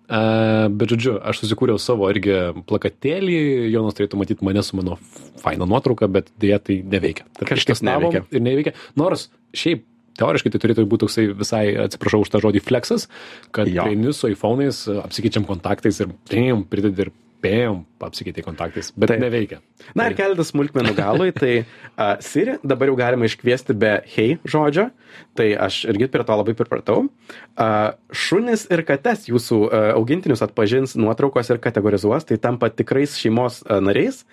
Uh, 0.08 0.70
bet 0.72 0.94
žodžiu, 0.94 1.18
aš 1.20 1.42
susikūriau 1.42 1.76
savo 1.82 2.08
irgi 2.08 2.32
plakatėlį, 2.70 3.38
Jonas 3.74 3.98
turėtų 3.98 4.20
matyti 4.22 4.46
mane 4.48 4.64
su 4.64 4.78
mano 4.80 4.96
faina 5.42 5.68
nuotrauka, 5.68 6.08
bet 6.08 6.32
dėja 6.40 6.62
tai 6.64 6.80
neveikia. 6.80 7.26
Tad 7.36 7.50
Kažkas 7.52 7.84
neveikia. 7.84 8.24
Ir 8.32 8.46
neveikia. 8.46 8.72
Nors 8.96 9.28
šiaip 9.52 9.84
teoriškai 10.18 10.52
tai 10.54 10.62
turėtų 10.64 10.88
būti 10.90 11.06
toksai 11.06 11.28
visai, 11.38 11.64
atsiprašau 11.88 12.24
už 12.24 12.32
tą 12.34 12.42
žodį 12.44 12.64
flexas, 12.66 13.08
kad 13.56 13.70
Jo. 13.70 13.86
prieini 13.86 14.16
su 14.16 14.32
iPhone'ais, 14.32 14.86
apsikeičiam 15.04 15.46
kontaktais 15.50 16.00
ir 16.04 16.16
prim, 16.30 16.64
pridedi 16.72 17.08
ir 17.08 17.12
pėjom, 17.44 17.82
apsikeitai 18.04 18.44
kontaktais, 18.46 18.90
bet 18.98 19.12
Taip. 19.14 19.22
neveikia. 19.22 19.60
Na 19.98 20.08
ir 20.10 20.16
keletas 20.18 20.52
smulkmenų 20.52 20.94
galui, 20.98 21.30
tai 21.36 21.54
uh, 21.62 22.18
Siri 22.24 22.58
dabar 22.66 22.92
jau 22.92 22.98
galima 23.00 23.30
iškviesti 23.30 23.76
be 23.78 23.94
hei 24.16 24.38
žodžio, 24.48 24.90
tai 25.38 25.52
aš 25.68 25.84
irgi 25.94 26.10
prie 26.14 26.26
to 26.28 26.38
labai 26.40 26.56
pripratau. 26.58 27.08
Uh, 27.08 27.94
šunis 28.12 28.68
ir 28.74 28.84
kates 28.88 29.28
jūsų 29.30 29.60
uh, 29.68 29.90
augintinius 29.96 30.46
atpažins 30.46 30.98
nuotraukos 31.00 31.54
ir 31.54 31.62
kategorizuos, 31.64 32.28
tai 32.30 32.40
tampa 32.42 32.72
tikrais 32.74 33.18
šeimos 33.22 33.64
uh, 33.66 33.80
nariais. 33.84 34.24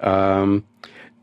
Um, 0.00 0.62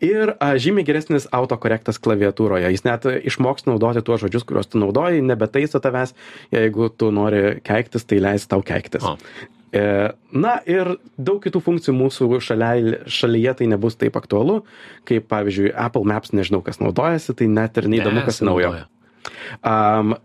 Ir 0.02 0.32
a, 0.42 0.56
žymiai 0.58 0.82
geresnis 0.82 1.28
autokorektas 1.30 2.00
klaviatūroje. 2.02 2.72
Jis 2.74 2.82
net 2.88 3.06
išmoks 3.06 3.68
naudoti 3.68 4.02
tuos 4.02 4.24
žodžius, 4.24 4.48
kuriuos 4.50 4.72
tu 4.72 4.82
naudoji, 4.82 5.22
nebetaiso 5.22 5.78
tavęs. 5.78 6.16
Jeigu 6.50 6.90
tu 6.90 7.12
nori 7.14 7.60
keiktis, 7.62 8.08
tai 8.10 8.18
leis 8.18 8.50
tau 8.50 8.66
keiktis. 8.66 9.06
O. 9.06 9.14
E, 9.72 9.84
Na 10.32 10.56
ir 10.68 10.96
daug 11.20 11.42
kitų 11.44 11.60
funkcijų 11.64 11.94
mūsų 11.98 12.40
šalia, 12.44 12.98
šalyje 13.12 13.54
tai 13.60 13.68
nebus 13.72 13.98
taip 14.00 14.16
aktualu, 14.20 14.62
kaip 15.08 15.28
pavyzdžiui 15.32 15.74
Apple 15.76 16.08
Maps, 16.08 16.32
nežinau 16.36 16.62
kas 16.64 16.80
naudojasi, 16.80 17.36
tai 17.36 17.48
net 17.52 17.80
ir 17.82 17.90
neįdomu, 17.92 18.24
kas 18.28 18.40
naujo. 18.44 18.72
Um, 19.60 20.16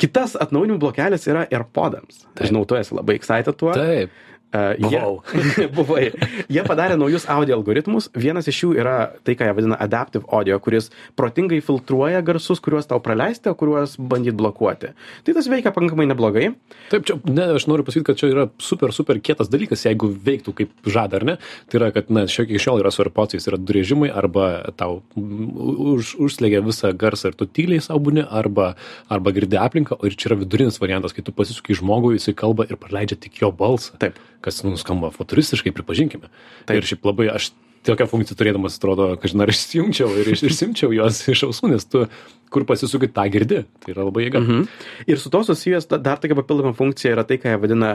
kitas 0.00 0.36
atnaujinimų 0.40 0.80
blokelis 0.82 1.24
yra 1.28 1.46
AirPodams. 1.48 2.26
Žinau, 2.40 2.66
tu 2.68 2.76
esi 2.76 2.96
labai 2.96 3.16
excited 3.20 3.56
tuo. 3.60 3.72
Taip. 3.76 4.12
Uh, 4.50 4.74
Buvau. 4.82 5.22
Jie, 5.30 5.66
buvai. 5.78 6.08
Jie 6.50 6.62
padarė 6.66 6.96
naujus 6.98 7.22
audio 7.30 7.54
algoritmus. 7.54 8.08
Vienas 8.18 8.48
iš 8.50 8.64
jų 8.64 8.70
yra 8.82 8.96
tai, 9.22 9.36
ką 9.38 9.46
jie 9.46 9.54
vadina 9.54 9.76
adaptive 9.78 10.26
audio, 10.26 10.56
kuris 10.58 10.88
protingai 11.14 11.60
filtruoja 11.62 12.18
garsus, 12.26 12.58
kuriuos 12.58 12.88
tau 12.90 12.98
praleisti, 13.04 13.46
o 13.46 13.54
kuriuos 13.54 13.94
bandyt 14.10 14.34
blokuoti. 14.34 14.90
Tai 15.22 15.34
tas 15.36 15.46
veikia 15.46 15.70
pakankamai 15.70 16.08
neblogai. 16.10 16.48
Taip, 16.90 17.06
čia, 17.06 17.20
ne, 17.30 17.46
aš 17.60 17.68
noriu 17.70 17.86
pasakyti, 17.86 18.08
kad 18.08 18.18
čia 18.18 18.32
yra 18.32 18.48
super, 18.58 18.90
super 18.96 19.20
kietas 19.22 19.52
dalykas, 19.52 19.84
jeigu 19.86 20.10
veiktų 20.26 20.56
kaip 20.58 20.90
žada, 20.96 21.20
ar 21.20 21.28
ne. 21.28 21.36
Tai 21.70 21.78
yra, 21.78 21.92
kad, 21.94 22.10
na, 22.10 22.26
šiek 22.26 22.50
tiek 22.50 22.64
šiol 22.64 22.82
yra 22.82 22.90
su 22.90 23.04
AirPodsais, 23.04 23.46
yra 23.46 23.60
du 23.60 23.78
režimai, 23.78 24.10
arba 24.10 24.48
tau 24.80 24.98
už, 25.14 26.16
užslegia 26.26 26.64
visą 26.66 26.90
garsą 26.90 27.30
ir 27.30 27.38
tu 27.38 27.46
tyliai 27.46 27.86
saubuni, 27.86 28.26
arba, 28.26 28.72
arba 29.06 29.36
girdi 29.36 29.62
aplinką, 29.62 30.00
ir 30.02 30.18
čia 30.18 30.32
yra 30.32 30.40
vidurinis 30.42 30.82
variantas, 30.82 31.14
kai 31.14 31.22
tu 31.22 31.30
pasisukai 31.38 31.78
žmogui, 31.78 32.16
jisai 32.18 32.34
kalba 32.42 32.66
ir 32.66 32.82
praleidžia 32.82 33.20
tik 33.22 33.38
jo 33.44 33.54
balsą. 33.54 33.94
Taip. 34.02 34.18
Kas, 34.40 34.62
nu, 34.64 34.76
skamba 34.80 35.10
futuristiškai, 35.12 35.72
pripažinkime. 35.76 36.30
Taip. 36.66 36.78
Ir 36.80 36.86
šiaip 36.88 37.04
labai 37.04 37.28
aš 37.34 37.50
tokią 37.84 38.06
funkciją 38.08 38.36
turėdamas, 38.40 38.76
atrodo, 38.80 39.10
kažin 39.20 39.40
ar 39.44 39.52
išsijungčiau 39.52 40.08
ir 40.20 40.30
iš- 40.34 40.44
išsimčiau 40.48 40.92
juos 40.96 41.22
iš 41.28 41.44
ausų, 41.48 41.70
nes 41.74 41.84
tu 41.88 42.06
kur 42.50 42.64
pasisukai, 42.68 43.08
tą 43.14 43.24
girdi. 43.30 43.62
Tai 43.84 43.92
yra 43.94 44.04
labai 44.08 44.26
jėga. 44.26 44.40
Mhm. 44.42 44.68
Ir 45.06 45.16
su 45.22 45.30
to 45.30 45.40
susijęs 45.46 45.86
da- 45.88 45.98
dar 46.02 46.18
tokia 46.18 46.34
papildoma 46.38 46.74
funkcija 46.74 47.14
yra 47.14 47.24
tai, 47.26 47.38
ką 47.38 47.52
jie 47.54 47.60
vadina 47.62 47.92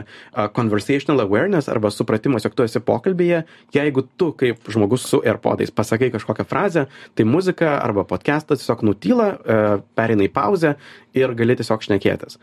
conversational 0.55 1.21
awareness 1.25 1.67
arba 1.69 1.91
supratimas, 1.91 2.43
jog 2.47 2.55
tu 2.55 2.63
esi 2.63 2.79
pokalbėje. 2.79 3.43
Jeigu 3.75 4.05
tu 4.17 4.31
kaip 4.31 4.63
žmogus 4.71 5.05
su 5.07 5.21
AirPodais 5.25 5.71
pasakai 5.75 6.11
kažkokią 6.13 6.45
frazę, 6.47 6.87
tai 7.15 7.25
muzika 7.25 7.75
arba 7.83 8.03
podcastas 8.07 8.63
tiesiog 8.63 8.83
nutyla, 8.87 9.27
uh, 9.39 9.81
pereina 9.95 10.23
į 10.27 10.31
pauzę 10.31 10.75
ir 11.15 11.33
gali 11.35 11.55
tiesiog 11.55 11.83
šnekėtis. 11.85 12.37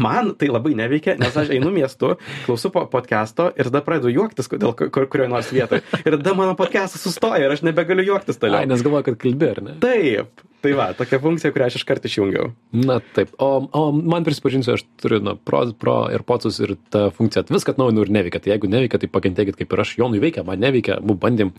Man 0.00 0.34
tai 0.40 0.48
labai 0.48 0.74
neveikia, 0.78 1.18
nes 1.20 1.36
aš 1.36 1.50
einu 1.52 1.70
miestu, 1.74 2.14
klausu 2.46 2.70
po 2.72 2.86
podcast'o 2.88 3.50
ir 3.56 3.68
tada 3.68 3.82
pradedu 3.84 4.12
juoktis 4.12 4.48
dėl 4.48 4.72
kur, 4.76 5.06
kurioje 5.06 5.28
nors 5.28 5.50
vietoje. 5.52 5.82
Ir 6.04 6.16
tada 6.16 6.34
mano 6.38 6.54
podcast'as 6.58 7.04
sustoja 7.04 7.44
ir 7.44 7.52
aš 7.52 7.64
nebegaliu 7.68 8.06
juoktis 8.14 8.40
toliau. 8.40 8.62
Ai, 8.62 8.70
nes 8.70 8.84
galvoju, 8.84 9.10
kad 9.10 9.20
kalbė, 9.20 9.50
ar 9.56 9.62
ne? 9.66 9.76
Taip. 9.82 10.44
Tai 10.58 10.72
va, 10.74 10.88
tokia 10.98 11.20
funkcija, 11.22 11.52
kurią 11.54 11.68
aš 11.70 11.76
iškart 11.78 12.06
išjungiau. 12.08 12.48
Na 12.74 12.98
taip, 13.14 13.30
o, 13.38 13.48
o 13.62 13.82
man 13.94 14.24
prisipažinsiu, 14.26 14.74
aš 14.74 14.82
turiu 14.98 15.20
na, 15.22 15.36
pro, 15.38 15.60
pro 15.78 15.98
ir 16.10 16.24
pocus 16.26 16.58
ir 16.64 16.74
tą 16.90 17.08
funkciją 17.14 17.46
viską 17.54 17.76
atnaujinu 17.76 18.02
ir 18.02 18.10
neveikia. 18.16 18.40
Tai 18.42 18.52
jeigu 18.54 18.70
neveikia, 18.72 18.98
tai 18.98 19.10
pakentėkit 19.14 19.58
kaip 19.60 19.76
ir 19.76 19.84
aš, 19.84 19.94
Jonui 20.00 20.22
veikia, 20.22 20.42
man 20.46 20.58
neveikia, 20.62 20.98
abu 20.98 21.14
bandėm. 21.14 21.52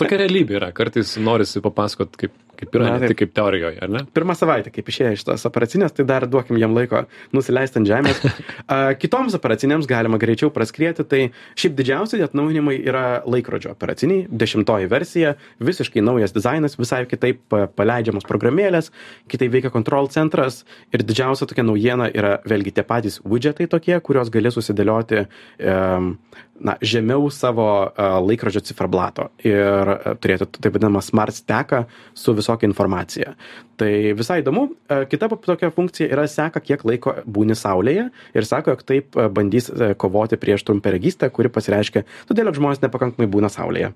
Tokia 0.00 0.22
realybė 0.22 0.56
yra, 0.56 0.70
kartais 0.76 1.12
norisi 1.20 1.60
papasakot, 1.64 2.16
kaip, 2.20 2.32
kaip 2.60 2.76
yra, 2.78 2.86
Na, 2.90 2.98
ne 3.02 3.10
tik 3.10 3.22
kaip 3.24 3.34
teorijoje, 3.36 3.78
ar 3.82 3.90
ne? 3.92 4.04
pirmą 4.16 4.36
savaitę, 4.38 4.72
kaip 4.74 4.88
išėjo 4.92 5.14
iš 5.16 5.24
tos 5.28 5.46
operacinės, 5.48 5.94
tai 5.96 6.06
dar 6.08 6.26
duokim 6.30 6.58
jam 6.60 6.74
laiko 6.76 7.04
nusileisti 7.36 7.80
ant 7.80 7.90
žemės. 7.90 8.22
Kitoms 9.02 9.36
operacinėms 9.38 9.88
galima 9.90 10.20
greičiau 10.22 10.52
praskrieti, 10.54 11.04
tai 11.08 11.22
šiaip 11.58 11.76
didžiausi 11.78 12.20
atnaujinimai 12.26 12.76
yra 12.84 13.04
laikrodžio 13.26 13.72
operaciniai, 13.74 14.26
dešimtoji 14.30 14.90
versija, 14.90 15.34
visiškai 15.62 16.04
naujas 16.04 16.34
dizainas, 16.36 16.76
visai 16.80 17.02
kitaip 17.10 17.42
pa- 17.50 17.66
paleidžiamos 17.80 18.26
programėlės 18.28 18.90
kitaip 19.30 19.52
veikia 19.54 19.70
kontrol 19.72 20.08
centras 20.12 20.62
ir 20.94 21.04
didžiausia 21.06 21.48
tokia 21.50 21.64
naujiena 21.66 22.08
yra 22.12 22.36
vėlgi 22.48 22.74
tie 22.76 22.84
patys 22.86 23.20
widžetai 23.24 23.68
tokie 23.70 23.96
kuriuos 24.04 24.30
gali 24.32 24.52
susidėlioti 24.52 25.24
em, 25.24 26.12
na 26.60 26.76
žemiau 26.84 27.30
savo 27.32 27.66
a, 27.66 28.10
laikrodžio 28.20 28.62
ciferblato 28.68 29.30
ir 29.46 29.92
a, 29.94 30.14
turėti 30.20 30.48
taip 30.58 30.76
vadinamą 30.76 31.02
smart 31.04 31.36
stacką 31.36 31.84
su 32.14 32.34
visokia 32.36 32.68
informacija. 32.68 33.34
Tai 33.80 33.90
visai 34.16 34.40
įdomu. 34.44 34.68
A, 34.88 35.02
kita 35.10 35.30
tokia 35.32 35.72
funkcija 35.74 36.10
yra 36.12 36.26
seka 36.30 36.62
kiek 36.64 36.84
laiko 36.86 37.16
būni 37.24 37.56
saulėje 37.58 38.10
ir 38.36 38.48
sako 38.48 38.76
jog 38.76 38.86
taip 38.86 39.18
bandys 39.34 39.70
kovoti 40.00 40.38
prieš 40.40 40.66
trumparegystę 40.68 41.30
kuri 41.34 41.52
pasireiškia 41.52 42.04
todėl 42.28 42.50
jog 42.50 42.60
žmonės 42.60 42.84
nepakankamai 42.84 43.30
būna 43.30 43.52
saulėje. 43.52 43.94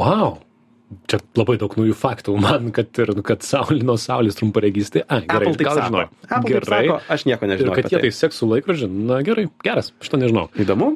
Wow. 0.00 0.40
Čia 1.10 1.18
labai 1.34 1.56
daug 1.58 1.72
naujų 1.74 1.94
faktų 1.98 2.32
man, 2.38 2.68
kad 2.74 2.94
ir 3.02 3.10
kad 3.26 3.42
saulė 3.42 3.82
nuo 3.82 3.96
saulės 3.98 4.36
trumparegystė. 4.38 5.00
A, 5.10 5.18
gerai, 5.26 5.48
Apple 5.48 5.58
taip 5.58 5.66
gal 5.66 5.80
žinau. 5.82 6.02
Gerai. 6.46 6.78
sako, 6.86 6.98
aš 7.10 7.24
nieko 7.26 7.46
Ir 7.46 7.50
nežinau 7.50 7.74
kad 7.74 7.88
apie 7.88 7.96
jie 7.96 8.02
tai 8.04 8.10
seks 8.14 8.38
su 8.38 8.46
laikrodžiu, 8.46 8.86
na 9.08 9.18
gerai, 9.26 9.48
geras, 9.66 9.90
šitą 9.98 10.20
nežinau. 10.22 10.44
Įdomu. 10.62 10.92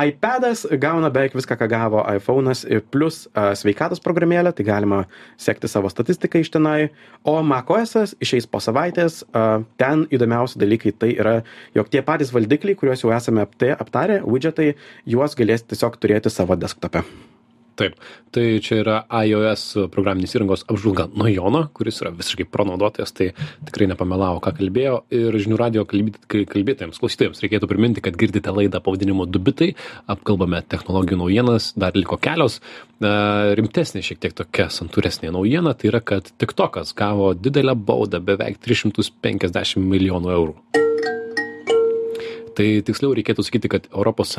iPadas 0.00 0.64
gauna 0.80 1.10
beveik 1.12 1.36
viską, 1.36 1.58
ką 1.60 1.68
gavo 1.74 2.00
iPhone'as, 2.14 2.64
ir 2.72 2.80
plus 2.88 3.26
a, 3.36 3.50
sveikatos 3.58 4.00
programėlė, 4.04 4.54
tai 4.56 4.64
galima 4.64 5.02
sekti 5.36 5.68
savo 5.68 5.92
statistiką 5.92 6.40
iš 6.40 6.48
tenai. 6.56 6.88
O 7.28 7.36
macOS'as 7.44 8.16
išeis 8.24 8.48
po 8.48 8.64
savaitės. 8.64 9.22
a, 9.36 9.60
Ten 9.76 10.06
įdomiausi 10.08 10.56
dalykai 10.60 10.94
tai 10.96 11.12
yra, 11.20 11.36
jog 11.76 11.92
tie 11.92 12.00
patys 12.00 12.32
valdikliai, 12.32 12.80
kuriuos 12.80 13.04
jau 13.04 13.12
esame 13.12 13.44
apta- 13.44 13.76
aptarę, 13.76 14.22
widgetai, 14.24 14.72
juos 15.04 15.36
galės 15.36 15.68
tiesiog 15.68 16.00
turėti 16.00 16.32
savo 16.32 16.56
desktope. 16.56 17.04
Taip, 17.74 17.96
tai 18.30 18.60
čia 18.62 18.76
yra 18.84 18.96
iOS 19.26 19.88
programinės 19.90 20.36
įrangos 20.36 20.62
apžvalga 20.70 21.08
nuo 21.10 21.26
Jono, 21.26 21.64
kuris 21.74 21.96
yra 22.04 22.12
visiškai 22.14 22.46
pranaudotojas, 22.46 23.10
tai 23.10 23.32
tikrai 23.66 23.88
nepamelavo, 23.90 24.38
ką 24.44 24.52
kalbėjo. 24.60 25.00
Ir 25.14 25.34
žinių 25.42 25.58
radio 25.58 25.82
kalbėt- 25.90 26.20
kai 26.30 26.44
kalbėtojams, 26.46 27.00
klausytojams 27.02 27.42
reikėtų 27.42 27.66
priminti, 27.70 28.04
kad 28.04 28.14
girdite 28.14 28.54
laidą 28.54 28.78
pavadinimu 28.78 29.26
Dubitai, 29.26 29.72
apkalbame 30.06 30.62
technologijų 30.62 31.18
naujienas, 31.24 31.72
dar 31.74 31.98
liko 31.98 32.16
kelios. 32.16 32.60
E, 33.02 33.10
Rimtesnė 33.58 34.04
šiek 34.06 34.22
tiek 34.22 34.38
tokia 34.38 34.68
santūresnė 34.70 35.34
naujiena, 35.34 35.74
tai 35.74 35.90
yra, 35.90 36.00
kad 36.00 36.30
TikTokas 36.38 36.94
gavo 36.94 37.34
didelę 37.34 37.74
baudą 37.74 38.22
beveik 38.22 38.62
350 38.62 39.82
milijonų 39.82 40.30
eurų. 40.38 40.56
Tai 42.54 42.66
tiksliau 42.86 43.14
reikėtų 43.16 43.44
sakyti, 43.46 43.70
kad 43.72 43.88
ES, 43.90 44.34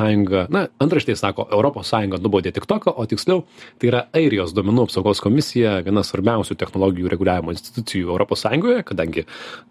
na, 0.52 0.66
antraštė 0.82 1.16
sako, 1.18 1.46
ES 1.52 1.92
nubaudė 2.22 2.52
TikToką, 2.56 2.94
o 2.96 3.04
tiksliau 3.08 3.44
tai 3.80 3.90
yra 3.90 4.02
Airijos 4.16 4.54
duomenų 4.56 4.86
apsaugos 4.86 5.20
komisija, 5.24 5.78
viena 5.84 6.04
svarbiausių 6.06 6.56
technologijų 6.58 7.10
reguliavimo 7.12 7.54
institucijų 7.54 8.16
ES, 8.24 8.46
kadangi, 8.88 9.26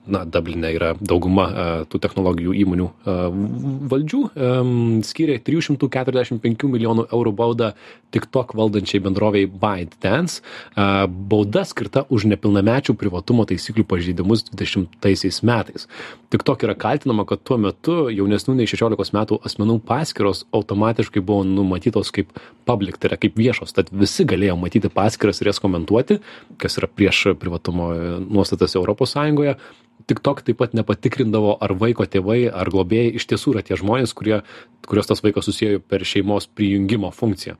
na, 0.08 0.24
Dublinė 0.26 0.74
yra 0.76 0.94
dauguma 1.00 1.46
a, 1.46 1.68
tų 1.90 2.02
technologijų 2.04 2.56
įmonių 2.62 2.88
a, 2.88 3.18
valdžių, 3.92 4.22
um, 4.36 5.02
skiria 5.06 5.40
345 5.42 6.70
milijonų 6.70 7.08
eurų 7.10 7.34
baudą 7.36 7.72
TikTok 8.16 8.54
valdančiai 8.56 9.02
bendroviai 9.04 9.50
ByteDance. 9.50 10.42
A, 10.76 11.06
Bauda 11.08 11.66
skirta 11.68 12.06
už 12.14 12.28
nepilnamečių 12.32 12.96
privatumo 13.00 13.46
taisyklių 13.50 13.86
pažeidimus 13.90 14.46
20 14.54 15.44
metais. 15.48 15.88
TikTok 16.34 16.66
yra 16.68 16.76
kaltinama, 16.80 17.26
kad 17.28 17.44
tuo 17.44 17.58
metu 17.62 17.98
jaunesnių 18.36 18.58
nei 18.60 18.70
16 18.70 19.16
metų 19.16 19.40
asmenų 19.48 19.80
paskiros 19.88 20.44
automatiškai 20.56 21.24
buvo 21.24 21.46
numatytos 21.48 22.12
kaip 22.16 22.34
public, 22.68 23.00
tai 23.00 23.12
yra 23.12 23.20
kaip 23.22 23.38
viešos, 23.40 23.74
tad 23.76 23.92
visi 23.92 24.26
galėjo 24.28 24.58
matyti 24.60 24.92
paskiras 24.94 25.42
ir 25.42 25.52
jas 25.52 25.62
komentuoti, 25.64 26.20
kas 26.62 26.78
yra 26.80 26.92
prieš 26.92 27.36
privatumo 27.40 27.94
nuostatas 28.28 28.76
ES. 28.76 29.56
TikTok 30.06 30.44
taip 30.46 30.60
pat 30.60 30.76
nepatikrindavo, 30.78 31.56
ar 31.64 31.74
vaiko 31.74 32.06
tėvai 32.06 32.52
ar 32.52 32.70
globėjai 32.70 33.16
iš 33.18 33.26
tiesų 33.32 33.56
yra 33.56 33.64
tie 33.66 33.80
žmonės, 33.80 34.14
kurie, 34.14 34.44
kurios 34.86 35.10
tas 35.10 35.24
vaikas 35.26 35.48
susijęjo 35.48 35.82
per 35.82 36.06
šeimos 36.06 36.46
prijungimo 36.52 37.10
funkciją. 37.16 37.56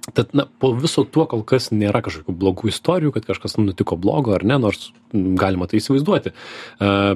Tad, 0.00 0.30
na, 0.32 0.46
po 0.58 0.72
viso 0.74 1.04
tuo 1.04 1.26
kol 1.28 1.42
kas 1.46 1.68
nėra 1.74 2.00
kažkokių 2.02 2.32
blogų 2.40 2.70
istorijų, 2.72 3.12
kad 3.14 3.26
kažkas 3.28 3.58
nutiko 3.60 3.98
blogo 4.00 4.32
ar 4.34 4.44
ne, 4.48 4.56
nors 4.58 4.88
galima 5.12 5.68
tai 5.68 5.78
įsivaizduoti. 5.80 6.32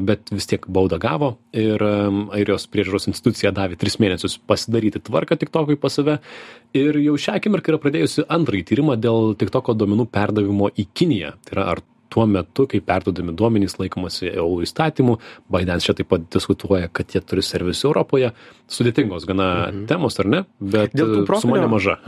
Bet 0.04 0.32
vis 0.34 0.48
tiek 0.50 0.66
baudą 0.68 0.98
gavo 1.02 1.30
ir 1.56 1.80
Airijos 1.82 2.68
priežiūros 2.70 3.08
institucija 3.10 3.54
davė 3.56 3.78
tris 3.80 3.96
mėnesius 4.02 4.36
pasidaryti 4.50 5.02
tvarką 5.08 5.38
TikTokui 5.40 5.78
pas 5.80 5.96
save. 5.96 6.18
Ir 6.76 7.00
jau 7.00 7.16
šią 7.24 7.38
akimirką 7.40 7.72
yra 7.72 7.80
pradėjusi 7.82 8.26
antrąjį 8.36 8.68
tyrimą 8.68 8.98
dėl 9.00 9.32
TikToko 9.40 9.74
duomenų 9.78 10.06
perdavimo 10.12 10.70
į 10.76 10.86
Kiniją. 10.92 11.34
Tai 11.46 11.56
yra, 11.56 11.66
ar 11.72 11.82
tuo 12.14 12.28
metu, 12.30 12.68
kai 12.70 12.78
perdodami 12.84 13.32
duomenys 13.34 13.78
laikomasi 13.80 14.28
EU 14.34 14.60
įstatymų, 14.66 15.16
Baidenas 15.50 15.86
čia 15.88 15.96
taip 15.98 16.12
pat 16.12 16.28
diskutuoja, 16.30 16.92
kad 16.94 17.10
jie 17.10 17.24
turi 17.24 17.42
servisų 17.42 17.90
Europoje. 17.90 18.30
Sudėtingos 18.70 19.26
gana 19.30 19.48
mhm. 19.64 19.88
temos, 19.90 20.20
ar 20.22 20.30
ne? 20.30 20.44
Bet 20.60 20.94
suma 21.40 21.58
nemaža. 21.64 21.98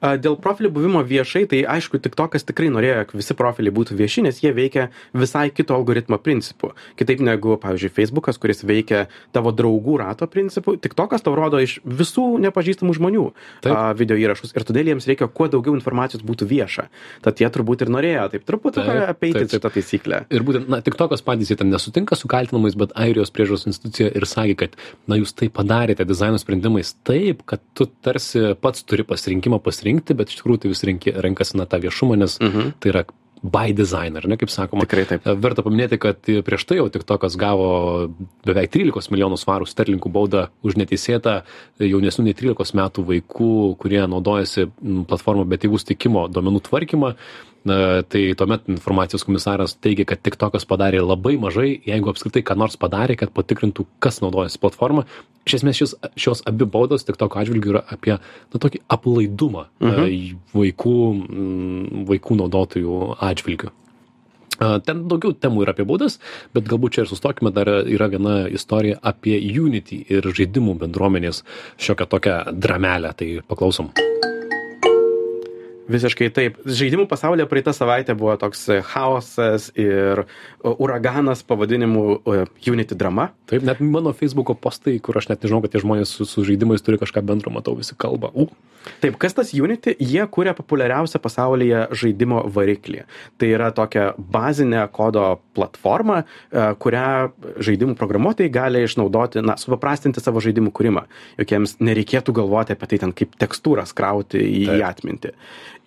A, 0.00 0.16
Dėl 0.20 0.36
profilių 0.40 0.70
buvimo 0.72 1.02
viešai, 1.04 1.44
tai 1.50 1.60
aišku, 1.68 2.00
tik 2.00 2.16
tokas 2.16 2.46
tikrai 2.48 2.70
norėjo, 2.72 3.02
jog 3.02 3.12
visi 3.20 3.36
profiliai 3.36 3.74
būtų 3.76 3.96
vieši, 3.98 4.24
nes 4.24 4.38
jie 4.40 4.52
veikia 4.56 4.88
visai 5.12 5.50
kito 5.52 5.76
algoritmo 5.76 6.16
principu. 6.20 6.72
Kitaip 6.96 7.20
negu, 7.24 7.58
pavyzdžiui, 7.60 7.92
Facebookas, 7.98 8.40
kuris 8.40 8.64
veikia 8.64 9.06
tavo 9.36 9.52
draugų 9.52 9.98
rato 10.00 10.28
principu, 10.30 10.78
tik 10.80 10.96
tokas 10.96 11.24
tau 11.26 11.34
rodo 11.36 11.60
iš 11.60 11.78
visų 11.84 12.24
nepažįstamų 12.46 12.96
žmonių 12.96 13.26
a, 13.68 13.92
video 13.96 14.16
įrašus 14.20 14.56
ir 14.56 14.64
todėl 14.68 14.92
jiems 14.94 15.08
reikia 15.10 15.28
kuo 15.28 15.50
daugiau 15.52 15.76
informacijos 15.76 16.24
būtų 16.24 16.48
vieša. 16.48 16.86
Tad 17.24 17.44
jie 17.44 17.52
turbūt 17.52 17.84
ir 17.84 17.92
norėjo 17.92 18.26
taip 18.32 18.48
truputį 18.48 18.86
apeiti 19.04 19.44
šitą 19.52 19.72
taisyklę. 19.76 20.22
Ir 20.32 20.46
būtent, 20.46 20.70
na, 20.72 20.80
tik 20.84 20.96
tokios 21.00 21.24
patys 21.26 21.52
jie 21.52 21.58
ten 21.60 21.68
nesutinka 21.72 22.16
su 22.16 22.30
kaltinamais, 22.30 22.78
bet 22.78 22.96
Airijos 22.96 23.32
priežos 23.34 23.66
institucija 23.68 24.08
ir 24.16 24.28
sakė, 24.28 24.56
kad, 24.64 24.80
na, 25.10 25.20
jūs 25.20 25.36
tai 25.36 25.50
padarėte 25.52 26.08
dizaino 26.08 26.40
sprendimais 26.40 26.94
taip, 27.04 27.44
kad 27.48 27.62
tu 27.76 27.88
tarsi 28.04 28.54
pats 28.60 28.84
turi 28.88 29.04
pasirinkimą 29.06 29.60
pasirinkti, 29.64 29.89
bet 30.16 30.30
iš 30.30 30.40
tikrųjų 30.42 30.62
tai 30.62 30.68
vis 30.74 30.84
renki, 30.84 31.12
renkasi 31.12 31.56
na 31.56 31.66
tą 31.66 31.80
viešumą, 31.82 32.18
nes 32.18 32.38
Mhm. 32.40 32.72
tai 32.80 32.90
yra 32.90 33.04
by 33.42 33.72
design, 33.72 34.16
ar 34.16 34.26
ne, 34.28 34.36
kaip 34.36 34.50
sakoma. 34.52 34.84
Tikrai 34.84 35.06
taip. 35.08 35.24
Verta 35.40 35.62
paminėti, 35.64 35.96
kad 35.98 36.20
prieš 36.20 36.66
tai 36.68 36.76
jau 36.76 36.90
tik 36.92 37.06
tokas 37.08 37.36
gavo 37.40 38.10
beveik 38.44 38.70
13 38.70 39.08
milijonų 39.10 39.38
svarų 39.40 39.64
sterlinkų 39.64 40.12
baudą 40.12 40.48
už 40.62 40.76
neteisėtą 40.76 41.42
jaunesnių 41.80 42.24
nei 42.24 42.34
13 42.36 42.76
metų 42.76 43.04
vaikų, 43.08 43.76
kurie 43.80 44.02
naudojasi 44.04 44.68
platformą 45.08 45.46
be 45.48 45.56
tėvų 45.56 45.80
stikimo 45.80 46.28
duomenų 46.28 46.60
tvarkymą. 46.68 47.14
Na, 47.64 48.00
tai 48.08 48.22
tuomet 48.36 48.70
informacijos 48.72 49.24
komisaras 49.28 49.74
teigia, 49.84 50.06
kad 50.08 50.22
tik 50.24 50.38
tokas 50.40 50.64
padarė 50.64 51.02
labai 51.04 51.34
mažai, 51.40 51.74
jeigu 51.84 52.08
apskritai 52.08 52.40
ką 52.46 52.56
nors 52.56 52.78
padarė, 52.80 53.18
kad 53.20 53.34
patikrintų, 53.36 53.84
kas 54.00 54.22
naudojasi 54.24 54.62
platformą. 54.62 55.04
Iš 55.44 55.58
esmės 55.58 55.76
šis, 55.76 55.92
šios 56.16 56.40
abi 56.48 56.64
baudos 56.64 57.04
tik 57.04 57.20
toko 57.20 57.36
atžvilgių 57.42 57.74
yra 57.74 57.82
apie 57.92 58.14
na, 58.16 58.56
tokį 58.56 58.80
aplaidumą 58.96 59.66
mhm. 59.76 60.40
vaikų, 60.56 60.96
m, 61.12 61.84
vaikų 62.08 62.40
naudotojų 62.40 62.96
atžvilgių. 63.28 63.74
A, 64.60 64.78
Ten 64.84 65.04
daugiau 65.12 65.36
temų 65.36 65.66
yra 65.66 65.76
apie 65.76 65.84
baudas, 65.88 66.16
bet 66.56 66.68
galbūt 66.68 66.96
čia 66.96 67.04
ir 67.04 67.12
sustokime, 67.12 67.52
dar 67.52 67.68
yra 67.68 68.08
viena 68.12 68.42
istorija 68.48 69.02
apie 69.04 69.36
Unity 69.36 70.00
ir 70.08 70.32
žaidimų 70.32 70.78
bendruomenės 70.80 71.44
šiokią 71.76 72.08
tokią 72.16 72.40
dramelę, 72.56 73.12
tai 73.20 73.34
paklausom. 73.44 73.92
Visiškai 75.90 76.28
taip. 76.34 76.58
Žaidimų 76.68 77.06
pasaulyje 77.10 77.48
praeitą 77.50 77.74
savaitę 77.74 78.14
buvo 78.18 78.36
toks 78.38 78.62
e, 78.70 78.78
chaosas 78.86 79.70
ir 79.78 80.22
o, 80.62 80.74
uraganas 80.84 81.42
pavadinimu 81.46 82.04
e, 82.20 82.44
Unity 82.70 82.98
drama. 82.98 83.30
Taip, 83.50 83.64
net 83.66 83.82
mano 83.82 84.12
Facebook'o 84.14 84.54
postai, 84.54 84.98
kur 85.02 85.18
aš 85.18 85.30
net 85.32 85.42
nežinau, 85.42 85.62
kad 85.64 85.74
tie 85.74 85.82
žmonės 85.82 86.12
su, 86.14 86.28
su 86.28 86.46
žaidimais 86.46 86.84
turi 86.86 87.00
kažką 87.00 87.24
bendro, 87.26 87.52
matau 87.54 87.74
visi 87.78 87.98
kalba. 87.98 88.30
U. 88.34 88.46
Taip, 89.00 89.16
kas 89.20 89.36
tas 89.36 89.52
Unity? 89.56 89.94
Jie 90.00 90.22
kūrė 90.32 90.54
populiariausią 90.56 91.20
pasaulyje 91.22 91.82
žaidimo 91.96 92.42
variklį. 92.52 93.04
Tai 93.40 93.50
yra 93.52 93.70
tokia 93.76 94.10
bazinė 94.16 94.86
kodo 94.94 95.24
platforma, 95.56 96.22
e, 96.22 96.64
kurią 96.80 97.10
žaidimų 97.60 97.96
programuotojai 98.00 98.52
gali 98.52 98.84
išnaudoti, 98.86 99.44
na, 99.44 99.58
supaprastinti 99.60 100.22
savo 100.22 100.42
žaidimų 100.44 100.72
kūrimą. 100.76 101.04
Jokiems 101.40 101.76
nereikėtų 101.84 102.36
galvoti 102.40 102.76
apie 102.76 102.92
tai 102.92 103.02
ten 103.04 103.12
kaip 103.16 103.36
tekstūras 103.40 103.92
krauti 103.96 104.40
į, 104.40 104.64
į 104.64 104.70
Taip. 104.72 104.86
atmintį. 104.90 105.34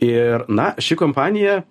Ir, 0.04 0.46
na, 0.52 0.74
ši 0.78 1.00
kompanija 1.00 1.64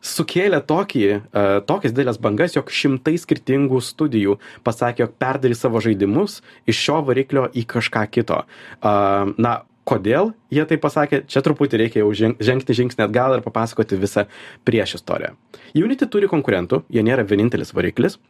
sukėlė 0.00 0.62
tokį, 0.64 1.06
uh, 1.12 1.48
tokias 1.68 1.92
didelės 1.92 2.20
bangas, 2.22 2.54
jog 2.56 2.70
šimtai 2.72 3.18
skirtingų 3.20 3.82
studijų 3.84 4.38
pasakė, 4.64 5.04
jog 5.04 5.16
perdarys 5.20 5.60
savo 5.60 5.82
žaidimus 5.84 6.40
iš 6.64 6.80
šio 6.86 7.00
variklio 7.04 7.48
į 7.52 7.66
kažką 7.68 8.06
kito. 8.14 8.40
Uh, 8.80 9.34
na, 9.36 9.60
kodėl 9.90 10.34
jie 10.54 10.64
tai 10.70 10.78
pasakė, 10.80 11.24
čia 11.30 11.42
truputį 11.44 11.84
reikia 11.84 12.04
jau 12.04 12.10
ženg- 12.16 12.38
žengti 12.38 12.76
žingsnį 12.78 13.08
atgal 13.08 13.36
ir 13.36 13.46
papasakoti 13.46 13.98
visą 13.98 14.26
prieš 14.64 15.00
istoriją. 15.00 15.34
Unity 15.74 16.06
turi 16.06 16.30
konkurentų, 16.30 16.84
jie 16.90 17.02
nėra 17.06 17.26
vienintelis 17.26 17.74
variklis. 17.74 18.20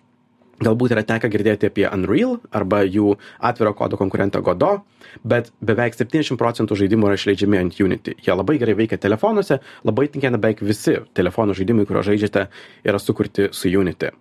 Galbūt 0.60 0.92
yra 0.92 1.00
tekę 1.08 1.30
girdėti 1.32 1.70
apie 1.70 1.86
Unreal 1.88 2.34
arba 2.52 2.82
jų 2.84 3.14
atviro 3.48 3.72
kodo 3.72 3.96
konkurentą 3.96 4.42
Godo, 4.44 4.82
bet 5.24 5.48
beveik 5.64 5.96
70 5.96 6.36
procentų 6.40 6.76
žaidimų 6.82 7.08
yra 7.08 7.16
išleidžiami 7.16 7.60
ant 7.62 7.78
Unity. 7.80 8.12
Jie 8.20 8.34
labai 8.36 8.58
gerai 8.60 8.74
veikia 8.76 9.00
telefonuose, 9.00 9.62
labai 9.88 10.10
tinkina 10.12 10.36
beveik 10.36 10.60
visi 10.60 10.98
telefonų 11.16 11.56
žaidimai, 11.56 11.86
kurio 11.88 12.04
žaidžiate, 12.10 12.44
yra 12.84 13.00
sukurti 13.00 13.48
su 13.56 13.72
Unity. 13.72 14.12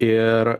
Ir 0.00 0.56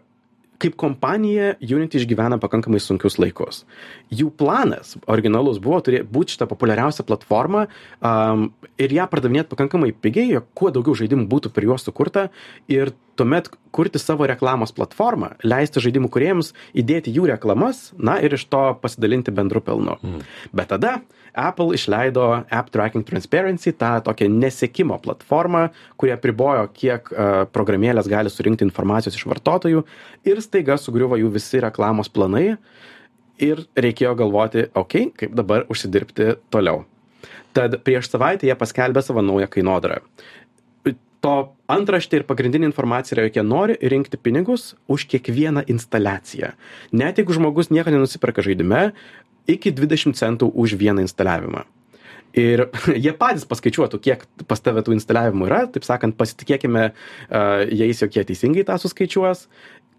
kaip 0.63 0.77
kompanija 0.81 1.55
Unity 1.61 2.01
išgyvena 2.01 2.39
pakankamai 2.43 2.81
sunkius 2.83 3.19
laikus. 3.21 3.65
Jų 4.13 4.31
planas 4.39 4.97
originalus 5.11 5.61
buvo 5.63 5.81
būti 5.85 6.37
šitą 6.37 6.49
populiariausią 6.51 7.07
platformą 7.09 7.67
um, 7.67 8.49
ir 8.81 8.95
ją 8.97 9.09
pardavinėti 9.11 9.53
pakankamai 9.53 9.93
pigiai, 9.93 10.33
jog 10.37 10.49
kuo 10.57 10.73
daugiau 10.75 10.97
žaidimų 10.99 11.29
būtų 11.33 11.53
per 11.55 11.69
juos 11.69 11.87
sukurta 11.87 12.29
ir 12.73 12.95
tuomet 13.17 13.49
kurti 13.75 14.01
savo 14.01 14.27
reklamos 14.29 14.73
platformą, 14.77 15.35
leisti 15.45 15.83
žaidimų 15.85 16.11
kuriejams 16.13 16.53
įdėti 16.77 17.13
jų 17.17 17.27
reklamas, 17.33 17.91
na 17.99 18.17
ir 18.25 18.37
iš 18.37 18.47
to 18.53 18.63
pasidalinti 18.83 19.35
bendru 19.35 19.61
pelnu. 19.65 19.99
Mm. 20.01 20.25
Bet 20.57 20.71
tada 20.73 20.99
Apple 21.37 21.77
išleido 21.77 22.25
App 22.49 22.73
Tracking 22.73 23.05
Transparency, 23.05 23.75
tą 23.77 23.99
tokią 24.07 24.31
nesekimo 24.33 24.97
platformą, 25.05 25.69
kurie 26.01 26.17
pribojo, 26.21 26.67
kiek 26.73 27.13
uh, 27.13 27.45
programėlės 27.53 28.09
gali 28.09 28.33
surinkti 28.33 28.65
informacijos 28.65 29.19
iš 29.19 29.27
vartotojų 29.29 29.85
ir 30.29 30.43
staiga 30.45 30.79
sugriuvo 30.81 31.21
jų 31.21 31.33
visi 31.37 31.61
reklamos 31.65 32.09
planai 32.09 32.57
ir 33.43 33.67
reikėjo 33.77 34.15
galvoti, 34.17 34.69
okei, 34.73 35.11
okay, 35.11 35.17
kaip 35.25 35.37
dabar 35.37 35.67
užsidirbti 35.73 36.39
toliau. 36.49 36.87
Tad 37.57 37.79
prieš 37.85 38.11
savaitę 38.13 38.49
jie 38.49 38.57
paskelbė 38.57 39.01
savo 39.05 39.23
naują 39.25 39.49
kainodarą 39.53 40.01
to 41.27 41.37
antraštė 41.73 42.21
ir 42.21 42.27
pagrindinė 42.29 42.69
informacija 42.71 43.17
yra, 43.17 43.27
jog 43.27 43.39
jie 43.41 43.47
nori 43.47 43.79
rinkti 43.93 44.21
pinigus 44.21 44.75
už 44.93 45.09
kiekvieną 45.11 45.67
instaliaciją. 45.73 46.53
Net 46.95 47.19
jeigu 47.19 47.35
žmogus 47.35 47.73
nieko 47.75 47.95
nenusiperka 47.95 48.45
žaidime, 48.47 48.93
iki 49.51 49.73
20 49.75 50.19
centų 50.19 50.51
už 50.55 50.77
vieną 50.79 51.05
instaliavimą. 51.07 51.65
Ir 52.37 52.67
jie 53.05 53.15
patys 53.17 53.47
paskaičiuotų, 53.49 54.01
kiek 54.05 54.27
pas 54.47 54.61
tave 54.63 54.85
tų 54.87 54.97
instaliavimų 54.99 55.49
yra, 55.49 55.63
taip 55.73 55.87
sakant, 55.89 56.19
pasitikėkime 56.19 56.91
uh, 56.91 57.65
jais, 57.71 58.03
jog 58.03 58.19
jie 58.19 58.27
teisingai 58.29 58.67
tą 58.69 58.79
suskaičiuos 58.83 59.47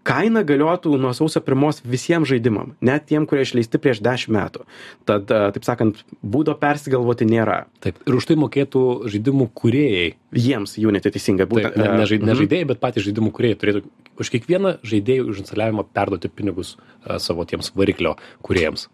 kaina 0.08 0.42
galiotų 0.46 0.96
nuo 1.00 1.12
sausio 1.16 1.42
pirmos 1.44 1.82
visiem 1.84 2.26
žaidimam 2.28 2.74
net 2.84 3.06
tiem 3.10 3.26
kurie 3.28 3.44
išleisti 3.46 3.80
prieš 3.82 4.02
dešim 4.04 4.34
metų. 4.36 4.64
Tad 5.08 5.28
taip 5.28 5.64
sakant 5.66 6.02
būdo 6.22 6.54
persigalvoti 6.58 7.28
nėra. 7.28 7.64
Taip 7.84 8.00
ir 8.06 8.18
už 8.18 8.30
tai 8.30 8.38
mokėtų 8.40 8.84
žaidimų 9.12 9.50
kūrėjai. 9.58 10.12
Jiems 10.38 10.76
unity 10.80 11.12
teisingai 11.14 11.48
būtent 11.48 11.78
ne, 11.78 11.88
ne, 12.00 12.06
žaid, 12.08 12.24
ne 12.24 12.32
mhm. 12.32 12.42
žaidėjai 12.42 12.70
bet 12.72 12.82
patys 12.82 13.06
žaidimų 13.08 13.32
kūrėjai 13.36 13.60
turėtų 13.62 13.84
už 14.18 14.32
kiekvieną 14.34 14.78
žaidėjų 14.86 15.32
už 15.32 15.44
instaliavimą 15.44 15.86
perduoti 15.94 16.30
pinigus 16.32 16.76
savo 17.22 17.46
tiems 17.48 17.70
variklio 17.78 18.16
kūrėjams 18.44 18.88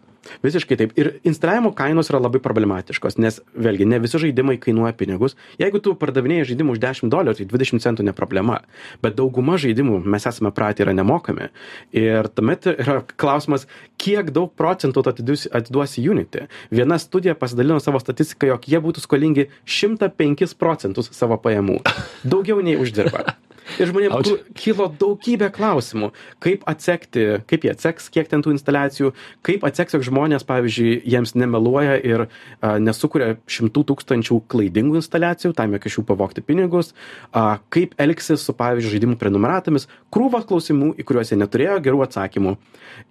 Visiškai 0.45 0.77
taip. 0.79 0.93
Ir 0.99 1.11
instaliavimo 1.27 1.71
kainos 1.75 2.09
yra 2.11 2.21
labai 2.23 2.41
problematiškos, 2.43 3.17
nes 3.21 3.39
vėlgi 3.55 3.87
ne 3.89 3.99
visi 4.03 4.21
žaidimai 4.21 4.57
kainuoja 4.61 4.95
pinigus. 4.97 5.37
Jeigu 5.61 5.81
tu 5.83 5.95
pardavinėjai 5.99 6.49
žaidimų 6.51 6.75
už 6.75 6.81
10 6.83 7.13
dolerių, 7.13 7.37
tai 7.39 7.47
20 7.51 7.83
centų 7.85 8.05
ne 8.07 8.15
problema. 8.15 8.59
Bet 9.03 9.17
dauguma 9.19 9.59
žaidimų 9.61 10.01
mes 10.05 10.27
esame 10.29 10.51
pratę 10.55 10.85
yra 10.85 10.95
nemokami. 10.97 11.49
Ir 11.95 12.29
tuomet 12.33 12.69
yra 12.73 12.99
klausimas, 13.15 13.67
kiek 14.01 14.31
daug 14.35 14.53
procentų 14.57 15.05
atiduosi, 15.13 15.51
atiduosi 15.55 16.05
Unity. 16.09 16.45
Viena 16.73 16.99
studija 17.01 17.37
pasidalino 17.39 17.79
savo 17.83 18.01
statistiką, 18.01 18.53
jog 18.53 18.69
jie 18.69 18.81
būtų 18.83 19.05
skolingi 19.05 19.49
105 19.65 20.57
procentus 20.59 21.11
savo 21.15 21.39
pajamų. 21.41 21.81
Daugiau 22.25 22.61
nei 22.65 22.79
uždirba. 22.81 23.35
Ir 23.79 23.89
žmonėms 23.89 24.31
kilo 24.57 24.87
daugybė 24.99 25.49
klausimų, 25.55 26.11
kaip 26.43 26.65
atsekti, 26.69 27.25
kaip 27.49 27.65
jie 27.65 27.71
atseks, 27.73 28.07
kiek 28.13 28.29
ten 28.29 28.43
tų 28.45 28.53
instaliacijų, 28.55 29.11
kaip 29.45 29.65
atseks, 29.67 29.97
jog 29.97 30.05
žmonės, 30.05 30.45
pavyzdžiui, 30.47 30.99
jiems 31.01 31.35
nemeluoja 31.37 31.97
ir 31.97 32.25
a, 32.27 32.75
nesukuria 32.81 33.35
šimtų 33.49 33.85
tūkstančių 33.91 34.39
klaidingų 34.51 34.99
instaliacijų, 35.01 35.55
tam 35.57 35.75
jog 35.75 35.89
iš 35.89 35.99
jų 35.99 36.05
pavokti 36.11 36.45
pinigus, 36.45 36.93
a, 37.33 37.57
kaip 37.73 37.97
elgsis 38.01 38.45
su, 38.45 38.55
pavyzdžiui, 38.57 38.93
žaidimų 38.95 39.19
prenumeratomis, 39.21 39.89
krūvas 40.13 40.47
klausimų, 40.49 40.93
į 41.01 41.07
kuriuos 41.07 41.33
jie 41.33 41.41
neturėjo 41.41 41.81
gerų 41.89 42.05
atsakymų. 42.05 42.55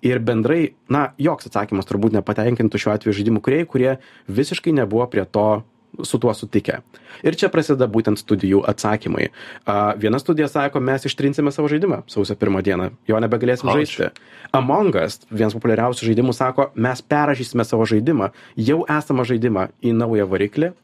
Ir 0.06 0.22
bendrai, 0.24 0.62
na, 0.92 1.08
joks 1.20 1.50
atsakymas 1.50 1.90
turbūt 1.90 2.14
nepatenkintų 2.16 2.80
šiuo 2.80 2.94
atveju 2.94 3.18
žaidimų 3.18 3.42
kuriejai, 3.44 3.68
kurie 3.68 3.92
visiškai 4.30 4.72
nebuvo 4.78 5.06
prie 5.10 5.26
to 5.26 5.64
su 6.02 6.18
tuo 6.18 6.34
sutikę. 6.34 6.80
Ir 7.22 7.36
čia 7.38 7.50
prasideda 7.52 7.86
būtent 7.90 8.18
studijų 8.20 8.64
atsakymai. 8.68 9.30
A, 9.64 9.94
viena 10.00 10.18
studija 10.18 10.48
sako, 10.50 10.82
mes 10.84 11.06
ištrinsime 11.06 11.52
savo 11.54 11.70
žaidimą 11.70 12.02
sausio 12.10 12.36
pirmą 12.38 12.62
dieną, 12.66 12.90
jo 13.08 13.20
nebegalėsim 13.22 13.70
Aš. 13.70 13.80
žaisti. 13.80 14.10
Among 14.54 14.96
Us, 14.98 15.20
vienas 15.30 15.56
populiariausių 15.56 16.10
žaidimų, 16.10 16.34
sako, 16.36 16.70
mes 16.74 17.02
perrašysime 17.02 17.66
savo 17.66 17.86
žaidimą, 17.88 18.32
jau 18.56 18.82
esamą 18.90 19.26
žaidimą 19.28 19.68
į 19.82 19.94
naują 19.96 20.28
variklį 20.30 20.74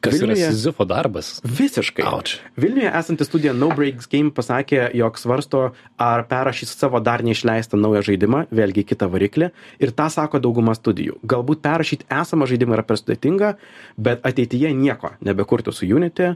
Kas 0.00 0.14
Vilniuje, 0.14 0.44
yra 0.44 0.52
Sizifo 0.52 0.84
darbas? 0.86 1.40
Visiškai. 1.42 2.04
Ouch. 2.06 2.38
Vilniuje 2.56 2.90
esanti 2.94 3.26
studija 3.26 3.52
No 3.56 3.70
Breaks 3.74 4.06
Game 4.10 4.30
pasakė, 4.34 4.84
jog 4.94 5.18
svarsto, 5.18 5.62
ar 5.98 6.22
perrašys 6.30 6.76
savo 6.76 7.00
dar 7.02 7.24
neišleistą 7.26 7.80
naują 7.80 8.04
žaidimą, 8.06 8.44
vėlgi 8.54 8.86
kitą 8.86 9.08
variklį. 9.10 9.50
Ir 9.82 9.94
tą 9.98 10.06
sako 10.14 10.38
dauguma 10.44 10.76
studijų. 10.78 11.18
Galbūt 11.26 11.64
perrašyti 11.66 12.06
esamą 12.14 12.46
žaidimą 12.50 12.78
yra 12.78 12.86
per 12.86 13.00
sudėtinga, 13.00 13.54
bet 13.98 14.22
ateityje 14.28 14.70
nieko 14.76 15.16
nebekurtų 15.24 15.74
su 15.74 15.88
Unity. 15.88 16.34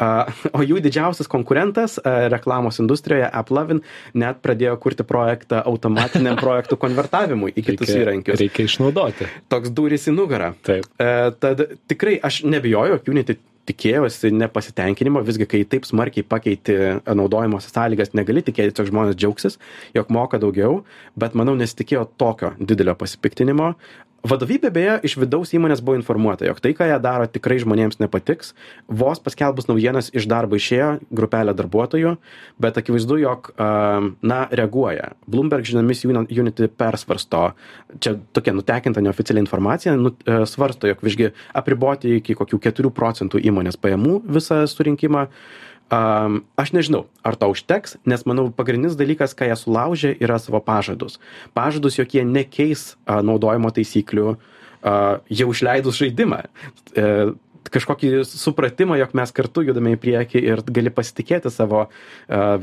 Uh, 0.00 0.30
o 0.56 0.62
jų 0.64 0.78
didžiausias 0.80 1.28
konkurentas 1.28 1.98
uh, 1.98 2.28
reklamos 2.32 2.78
industrijoje, 2.80 3.26
AppLovin, 3.26 3.82
net 4.16 4.38
pradėjo 4.44 4.78
kurti 4.80 5.04
projektą 5.04 5.60
automatiniam 5.68 6.38
projektų 6.44 6.78
konvertavimui 6.80 7.50
į 7.52 7.66
kitus 7.66 7.90
reikia, 7.90 8.04
įrankius. 8.06 8.40
Reikia 8.40 8.68
išnaudoti. 8.70 9.28
Toks 9.52 9.74
durys 9.76 10.08
į 10.08 10.14
nugarą. 10.16 10.54
Taip. 10.64 10.86
Uh, 10.94 11.34
tad 11.42 11.66
tikrai 11.90 12.16
aš 12.24 12.42
nebijoju, 12.48 12.99
Unity 13.08 13.38
tikėjosi 13.70 14.32
nepasitenkinimo, 14.34 15.22
visgi 15.26 15.46
kai 15.48 15.60
taip 15.68 15.86
smarkiai 15.86 16.26
pakeiti 16.26 16.76
naudojimo 17.06 17.60
sąlygas, 17.62 18.14
negali 18.18 18.42
tikėtis, 18.46 18.76
jog 18.78 18.88
žmonės 18.90 19.18
džiaugsis, 19.20 19.58
jog 19.94 20.10
moka 20.14 20.40
daugiau, 20.42 20.80
bet 21.20 21.36
manau 21.38 21.54
nesitikėjo 21.58 22.06
tokio 22.20 22.54
didelio 22.58 22.96
pasipiktinimo 22.98 23.74
vadovybė 24.26 24.70
beje 24.74 24.96
iš 25.08 25.16
vidaus 25.20 25.52
įmonės 25.56 25.82
buvo 25.84 25.98
informuota 25.98 26.46
jog 26.48 26.60
tai 26.62 26.72
ką 26.76 26.88
jie 26.90 26.98
daro 27.02 27.26
tikrai 27.30 27.58
žmonėms 27.62 28.00
nepatiks. 28.02 28.52
Vos 28.88 29.20
paskelbus 29.22 29.68
naujienas 29.70 30.10
iš 30.16 30.28
darbo 30.30 30.58
išėjo 30.58 30.90
grupelė 31.14 31.54
darbuotojų 31.56 32.16
bet 32.60 32.80
akivaizdu 32.80 33.20
jog 33.22 33.50
a 33.56 33.70
na 34.22 34.40
reaguoja. 34.50 35.14
Bloomberg 35.30 35.66
žiniomis 35.68 36.04
unity 36.04 36.68
persvarsto 36.68 37.50
čia 37.98 38.16
tokia 38.36 38.54
nutekinta 38.56 39.02
neoficiali 39.04 39.42
informacija 39.42 39.96
nu 39.96 40.12
e, 40.12 40.42
svarsto 40.46 40.90
jog 40.90 41.02
visgi 41.06 41.32
apriboti 41.56 42.18
iki 42.20 42.36
kokių 42.38 42.60
keturių 42.68 42.92
procentų 42.94 43.40
įmonės 43.50 43.80
pajamų 43.80 44.20
visą 44.28 44.62
surinkimą 44.70 45.26
Um, 45.90 46.44
aš 46.54 46.70
nežinau, 46.70 47.08
ar 47.26 47.34
to 47.34 47.48
užteks, 47.50 47.96
nes 48.06 48.22
manau 48.22 48.46
pagrindinis 48.54 48.94
dalykas, 48.94 49.34
ką 49.34 49.48
jie 49.48 49.56
sulaužė, 49.58 50.12
yra 50.22 50.36
savo 50.38 50.60
pažadus. 50.62 51.18
Pažadus, 51.50 51.98
jog 51.98 52.14
jie 52.14 52.22
nekeis 52.22 52.92
uh, 52.94 53.18
naudojimo 53.26 53.72
taisyklių 53.74 54.26
uh, 54.30 54.38
jau 55.26 55.48
išleidus 55.50 55.98
žaidimą. 55.98 56.44
Uh, 56.94 57.34
kažkokį 57.74 58.22
supratimą, 58.26 59.00
jog 59.02 59.16
mes 59.18 59.34
kartu 59.34 59.64
judame 59.66 59.96
į 59.96 60.00
priekį 60.02 60.44
ir 60.46 60.62
gali 60.70 60.94
pasitikėti 60.94 61.50
savo 61.50 61.86
uh, 61.86 61.92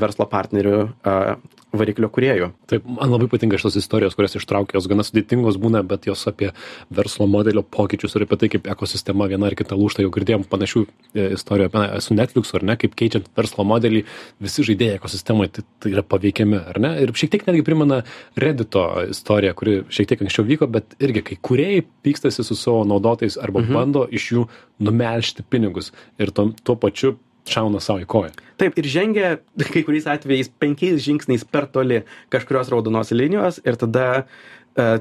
verslo 0.00 0.24
partnerių 0.28 0.78
uh, 0.80 1.36
variklio 1.76 2.08
kuriejų. 2.12 2.48
Taip, 2.70 2.86
man 2.88 3.10
labai 3.12 3.28
patinka 3.30 3.58
šitos 3.60 3.76
istorijos, 3.80 4.16
kurias 4.16 4.36
ištraukia, 4.38 4.78
jos 4.78 4.88
gana 4.88 5.04
sudėtingos 5.04 5.58
būna, 5.60 5.82
bet 5.86 6.06
jos 6.08 6.24
apie 6.30 6.50
verslo 6.94 7.26
modelio 7.28 7.62
pokyčius 7.62 8.16
ir 8.16 8.24
apie 8.24 8.38
tai, 8.40 8.50
kaip 8.54 8.70
ekosistema 8.72 9.28
viena 9.28 9.50
ar 9.50 9.56
kita 9.58 9.76
lūšta, 9.76 10.04
jau 10.04 10.12
girdėjom 10.14 10.46
panašių 10.48 10.84
e, 10.86 11.26
istorijų 11.36 11.68
apie, 11.68 11.84
su 12.04 12.16
Netflix, 12.16 12.54
ar 12.56 12.64
ne, 12.70 12.78
kaip 12.80 12.96
keičiant 12.98 13.28
verslo 13.36 13.66
modelį, 13.68 14.04
visi 14.44 14.64
žaidėjai 14.70 14.96
ekosistemoje 15.00 15.52
tai, 15.58 15.66
tai 15.84 15.92
yra 15.92 16.06
paveikiami, 16.08 16.62
ar 16.72 16.80
ne? 16.84 16.94
Ir 17.04 17.12
šiek 17.12 17.34
tiek 17.36 17.46
netgi 17.50 17.66
primena 17.68 18.00
Reddito 18.40 18.86
istoriją, 19.12 19.54
kuri 19.58 19.78
šiek 19.92 20.12
tiek 20.14 20.24
anksčiau 20.24 20.48
vyko, 20.48 20.70
bet 20.72 20.96
irgi 21.04 21.26
kai 21.30 21.40
kuriejai 21.50 21.84
pykstasi 22.06 22.46
su 22.48 22.56
savo 22.56 22.84
naudotojais 22.88 23.36
arba 23.42 23.60
mhm. 23.64 23.76
bando 23.76 24.08
iš 24.08 24.32
jų 24.32 24.48
numelžti 24.84 25.44
pinigus 25.44 25.92
ir 26.22 26.32
to, 26.32 26.50
tuo 26.64 26.78
pačiu 26.80 27.18
šauna 27.50 27.82
savo 27.84 28.02
į 28.04 28.08
koją. 28.10 28.34
Taip, 28.58 28.78
ir 28.80 28.90
žengia 28.90 29.32
kai 29.72 29.84
kuriais 29.86 30.08
atvejais 30.10 30.50
penkiais 30.60 31.02
žingsniais 31.04 31.46
per 31.46 31.68
toli 31.72 32.02
kažkurios 32.32 32.72
raudonos 32.74 33.12
linijos 33.14 33.60
ir 33.64 33.78
tada 33.80 34.08
uh, 34.22 34.32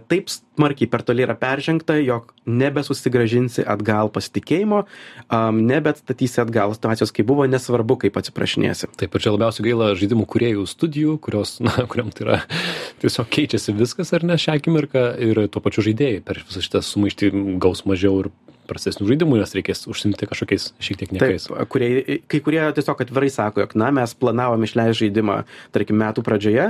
taip 0.09 0.31
smarkiai 0.31 0.89
per 0.89 1.03
toli 1.05 1.23
yra 1.25 1.35
peržengta, 1.37 1.97
jog 2.01 2.31
nebesusigražinsi 2.49 3.65
atgal 3.69 4.09
pasitikėjimo, 4.13 4.83
um, 5.29 5.59
nebeatstatysi 5.69 6.41
atgal 6.41 6.73
situacijos, 6.75 7.13
kaip 7.13 7.27
buvo, 7.29 7.45
nesvarbu, 7.49 7.99
kaip 8.05 8.17
atsiprašinėsi. 8.17 8.89
Taip, 8.97 9.13
ir 9.13 9.25
čia 9.25 9.35
labiausiai 9.35 9.67
gaila 9.69 9.91
žaidimų 9.99 10.25
kuriejų 10.33 10.65
studijų, 10.69 11.17
kurios, 11.23 11.57
na, 11.63 11.75
kuriam 11.91 12.09
tai 12.15 12.25
yra 12.25 12.39
tiesiog 13.03 13.29
keičiasi 13.37 13.77
viskas 13.77 14.13
ar 14.17 14.25
ne 14.25 14.39
šią 14.41 14.57
akimirką 14.57 15.07
ir 15.27 15.45
tuo 15.53 15.61
pačiu 15.63 15.85
žaidėjai 15.89 16.23
per 16.25 16.41
visą 16.47 16.63
šitą 16.65 16.81
sumaištį 16.85 17.33
gaus 17.61 17.85
mažiau 17.89 18.23
ir 18.23 18.33
prastesnių 18.67 19.07
žaidimų, 19.09 19.39
nes 19.41 19.55
reikės 19.57 19.85
užsimti 19.89 20.29
kažkokiais 20.29 20.69
šiek 20.83 21.01
tiek 21.01 21.13
niekais. 21.15 21.47
Taip, 21.49 21.71
kurie, 21.71 22.19
kai 22.29 22.41
kurie 22.45 22.61
tiesiog 22.77 23.03
atvirai 23.05 23.31
sako, 23.33 23.63
jog, 23.63 23.75
na, 23.79 23.89
mes 23.95 24.13
planavom 24.19 24.67
išleisti 24.67 25.05
žaidimą, 25.05 25.39
tarkim, 25.75 25.99
metų 26.01 26.23
pradžioje, 26.27 26.69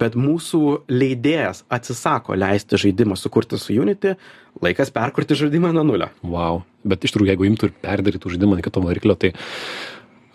bet 0.00 0.18
mūsų 0.18 0.62
leidėjas 0.92 1.64
atsisako 1.72 2.38
leisti 2.38 2.80
žaidimą 2.84 3.18
sukurti 3.18 3.60
su 3.60 3.76
Unity, 3.76 4.16
laikas 4.64 4.92
perkurti 4.94 5.38
žaidimą 5.38 5.74
nuo 5.76 5.86
nulio. 5.88 6.12
Wow. 6.22 6.64
Bet 6.88 7.04
iš 7.04 7.14
tikrųjų, 7.14 7.32
jeigu 7.32 7.48
imtų 7.48 7.70
ir 7.70 7.78
perdarytų 7.82 8.34
žaidimą 8.36 8.60
iki 8.62 8.72
to 8.72 8.84
variklio, 8.84 9.18
tai 9.18 9.34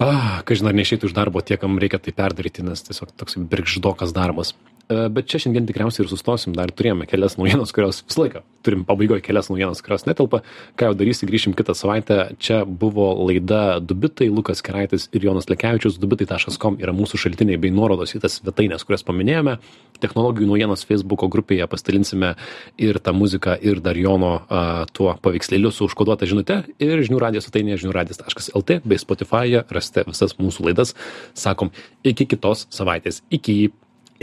Ah, 0.02 0.42
kažin 0.48 0.68
ar 0.68 0.76
neišeitų 0.76 1.08
iš 1.08 1.14
darbo 1.16 1.40
tie, 1.46 1.56
kam 1.62 1.78
reikia 1.80 2.00
tai 2.02 2.12
perdaryti, 2.18 2.64
nes 2.66 2.82
tiesiog 2.84 3.14
toks 3.20 3.38
birgždokas 3.38 4.12
darbas. 4.16 4.52
E, 4.94 5.10
bet 5.14 5.30
čia 5.32 5.42
šiandien 5.46 5.68
tikriausiai 5.70 6.06
ir 6.06 6.12
sustosim. 6.12 6.54
Dar 6.58 6.72
turėjome 6.74 7.08
kelias 7.10 7.40
naujienas, 7.40 7.74
kurios 7.76 8.04
visą 8.06 8.26
laiką 8.26 8.44
turim 8.64 8.86
pabaigoje 8.88 9.22
kelias 9.26 9.50
naujienas, 9.52 9.82
kurios 9.84 10.06
netelpa. 10.08 10.42
Ką 10.80 10.90
jau 10.90 10.98
darysi, 10.98 11.28
grįšim 11.30 11.56
kitą 11.58 11.76
savaitę. 11.78 12.20
Čia 12.44 12.64
buvo 12.66 13.10
laida 13.28 13.80
Dubitai, 13.84 14.30
Lukas 14.32 14.64
Keraitis 14.66 15.10
ir 15.12 15.26
Jonas 15.28 15.50
Lekevičius. 15.52 16.00
Dubitai.com 16.02 16.80
yra 16.82 16.96
mūsų 16.96 17.20
šaltiniai 17.26 17.60
bei 17.62 17.74
nuorodos 17.76 18.16
į 18.16 18.24
tas 18.24 18.40
svetainės, 18.40 18.86
kurias 18.88 19.06
paminėjome. 19.08 19.58
Technologijų 20.04 20.48
naujienos 20.50 20.86
Facebook'o 20.88 21.30
grupėje 21.32 21.68
pasidalinsime 21.72 22.34
ir 22.82 23.00
tą 23.04 23.14
muziką, 23.16 23.58
ir 23.62 23.84
dar 23.84 24.00
Jono 24.00 24.34
a, 24.48 24.64
tuo 24.92 25.14
paveikslėliu 25.24 25.72
su 25.72 25.88
užkoduota 25.88 26.28
žinute. 26.30 26.64
Ir 26.84 27.04
žinių 27.04 27.22
radijos 27.24 27.48
svetainėje 27.48 27.84
žiniųradijas.lt 27.84 28.82
bei 28.88 29.00
Spotify'e 29.02 29.64
rasite 29.74 30.08
visas 30.10 30.38
mūsų 30.40 30.70
laidas. 30.70 30.96
Sakom, 31.38 31.72
iki 32.04 32.28
kitos 32.36 32.68
savaitės. 32.74 33.24
Iki. 33.34 33.74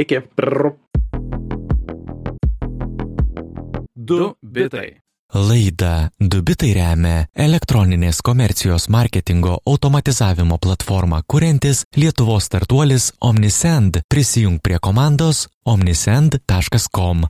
Iki. 0.01 0.21
Prr. 0.37 0.71
Du 3.95 4.35
bitai. 4.41 5.01
Laida 5.35 6.09
Dubitai 6.19 6.73
remia 6.75 7.27
elektroninės 7.39 8.19
komercijos 8.27 8.89
marketingo 8.91 9.59
automatizavimo 9.69 10.57
platformą 10.59 11.21
kuriantis 11.31 11.85
Lietuvos 11.97 12.49
startuolis 12.49 13.13
Omnisend. 13.21 14.01
Prisijung 14.09 14.59
prie 14.65 14.81
komandos 14.83 15.45
omnisend.com. 15.65 17.29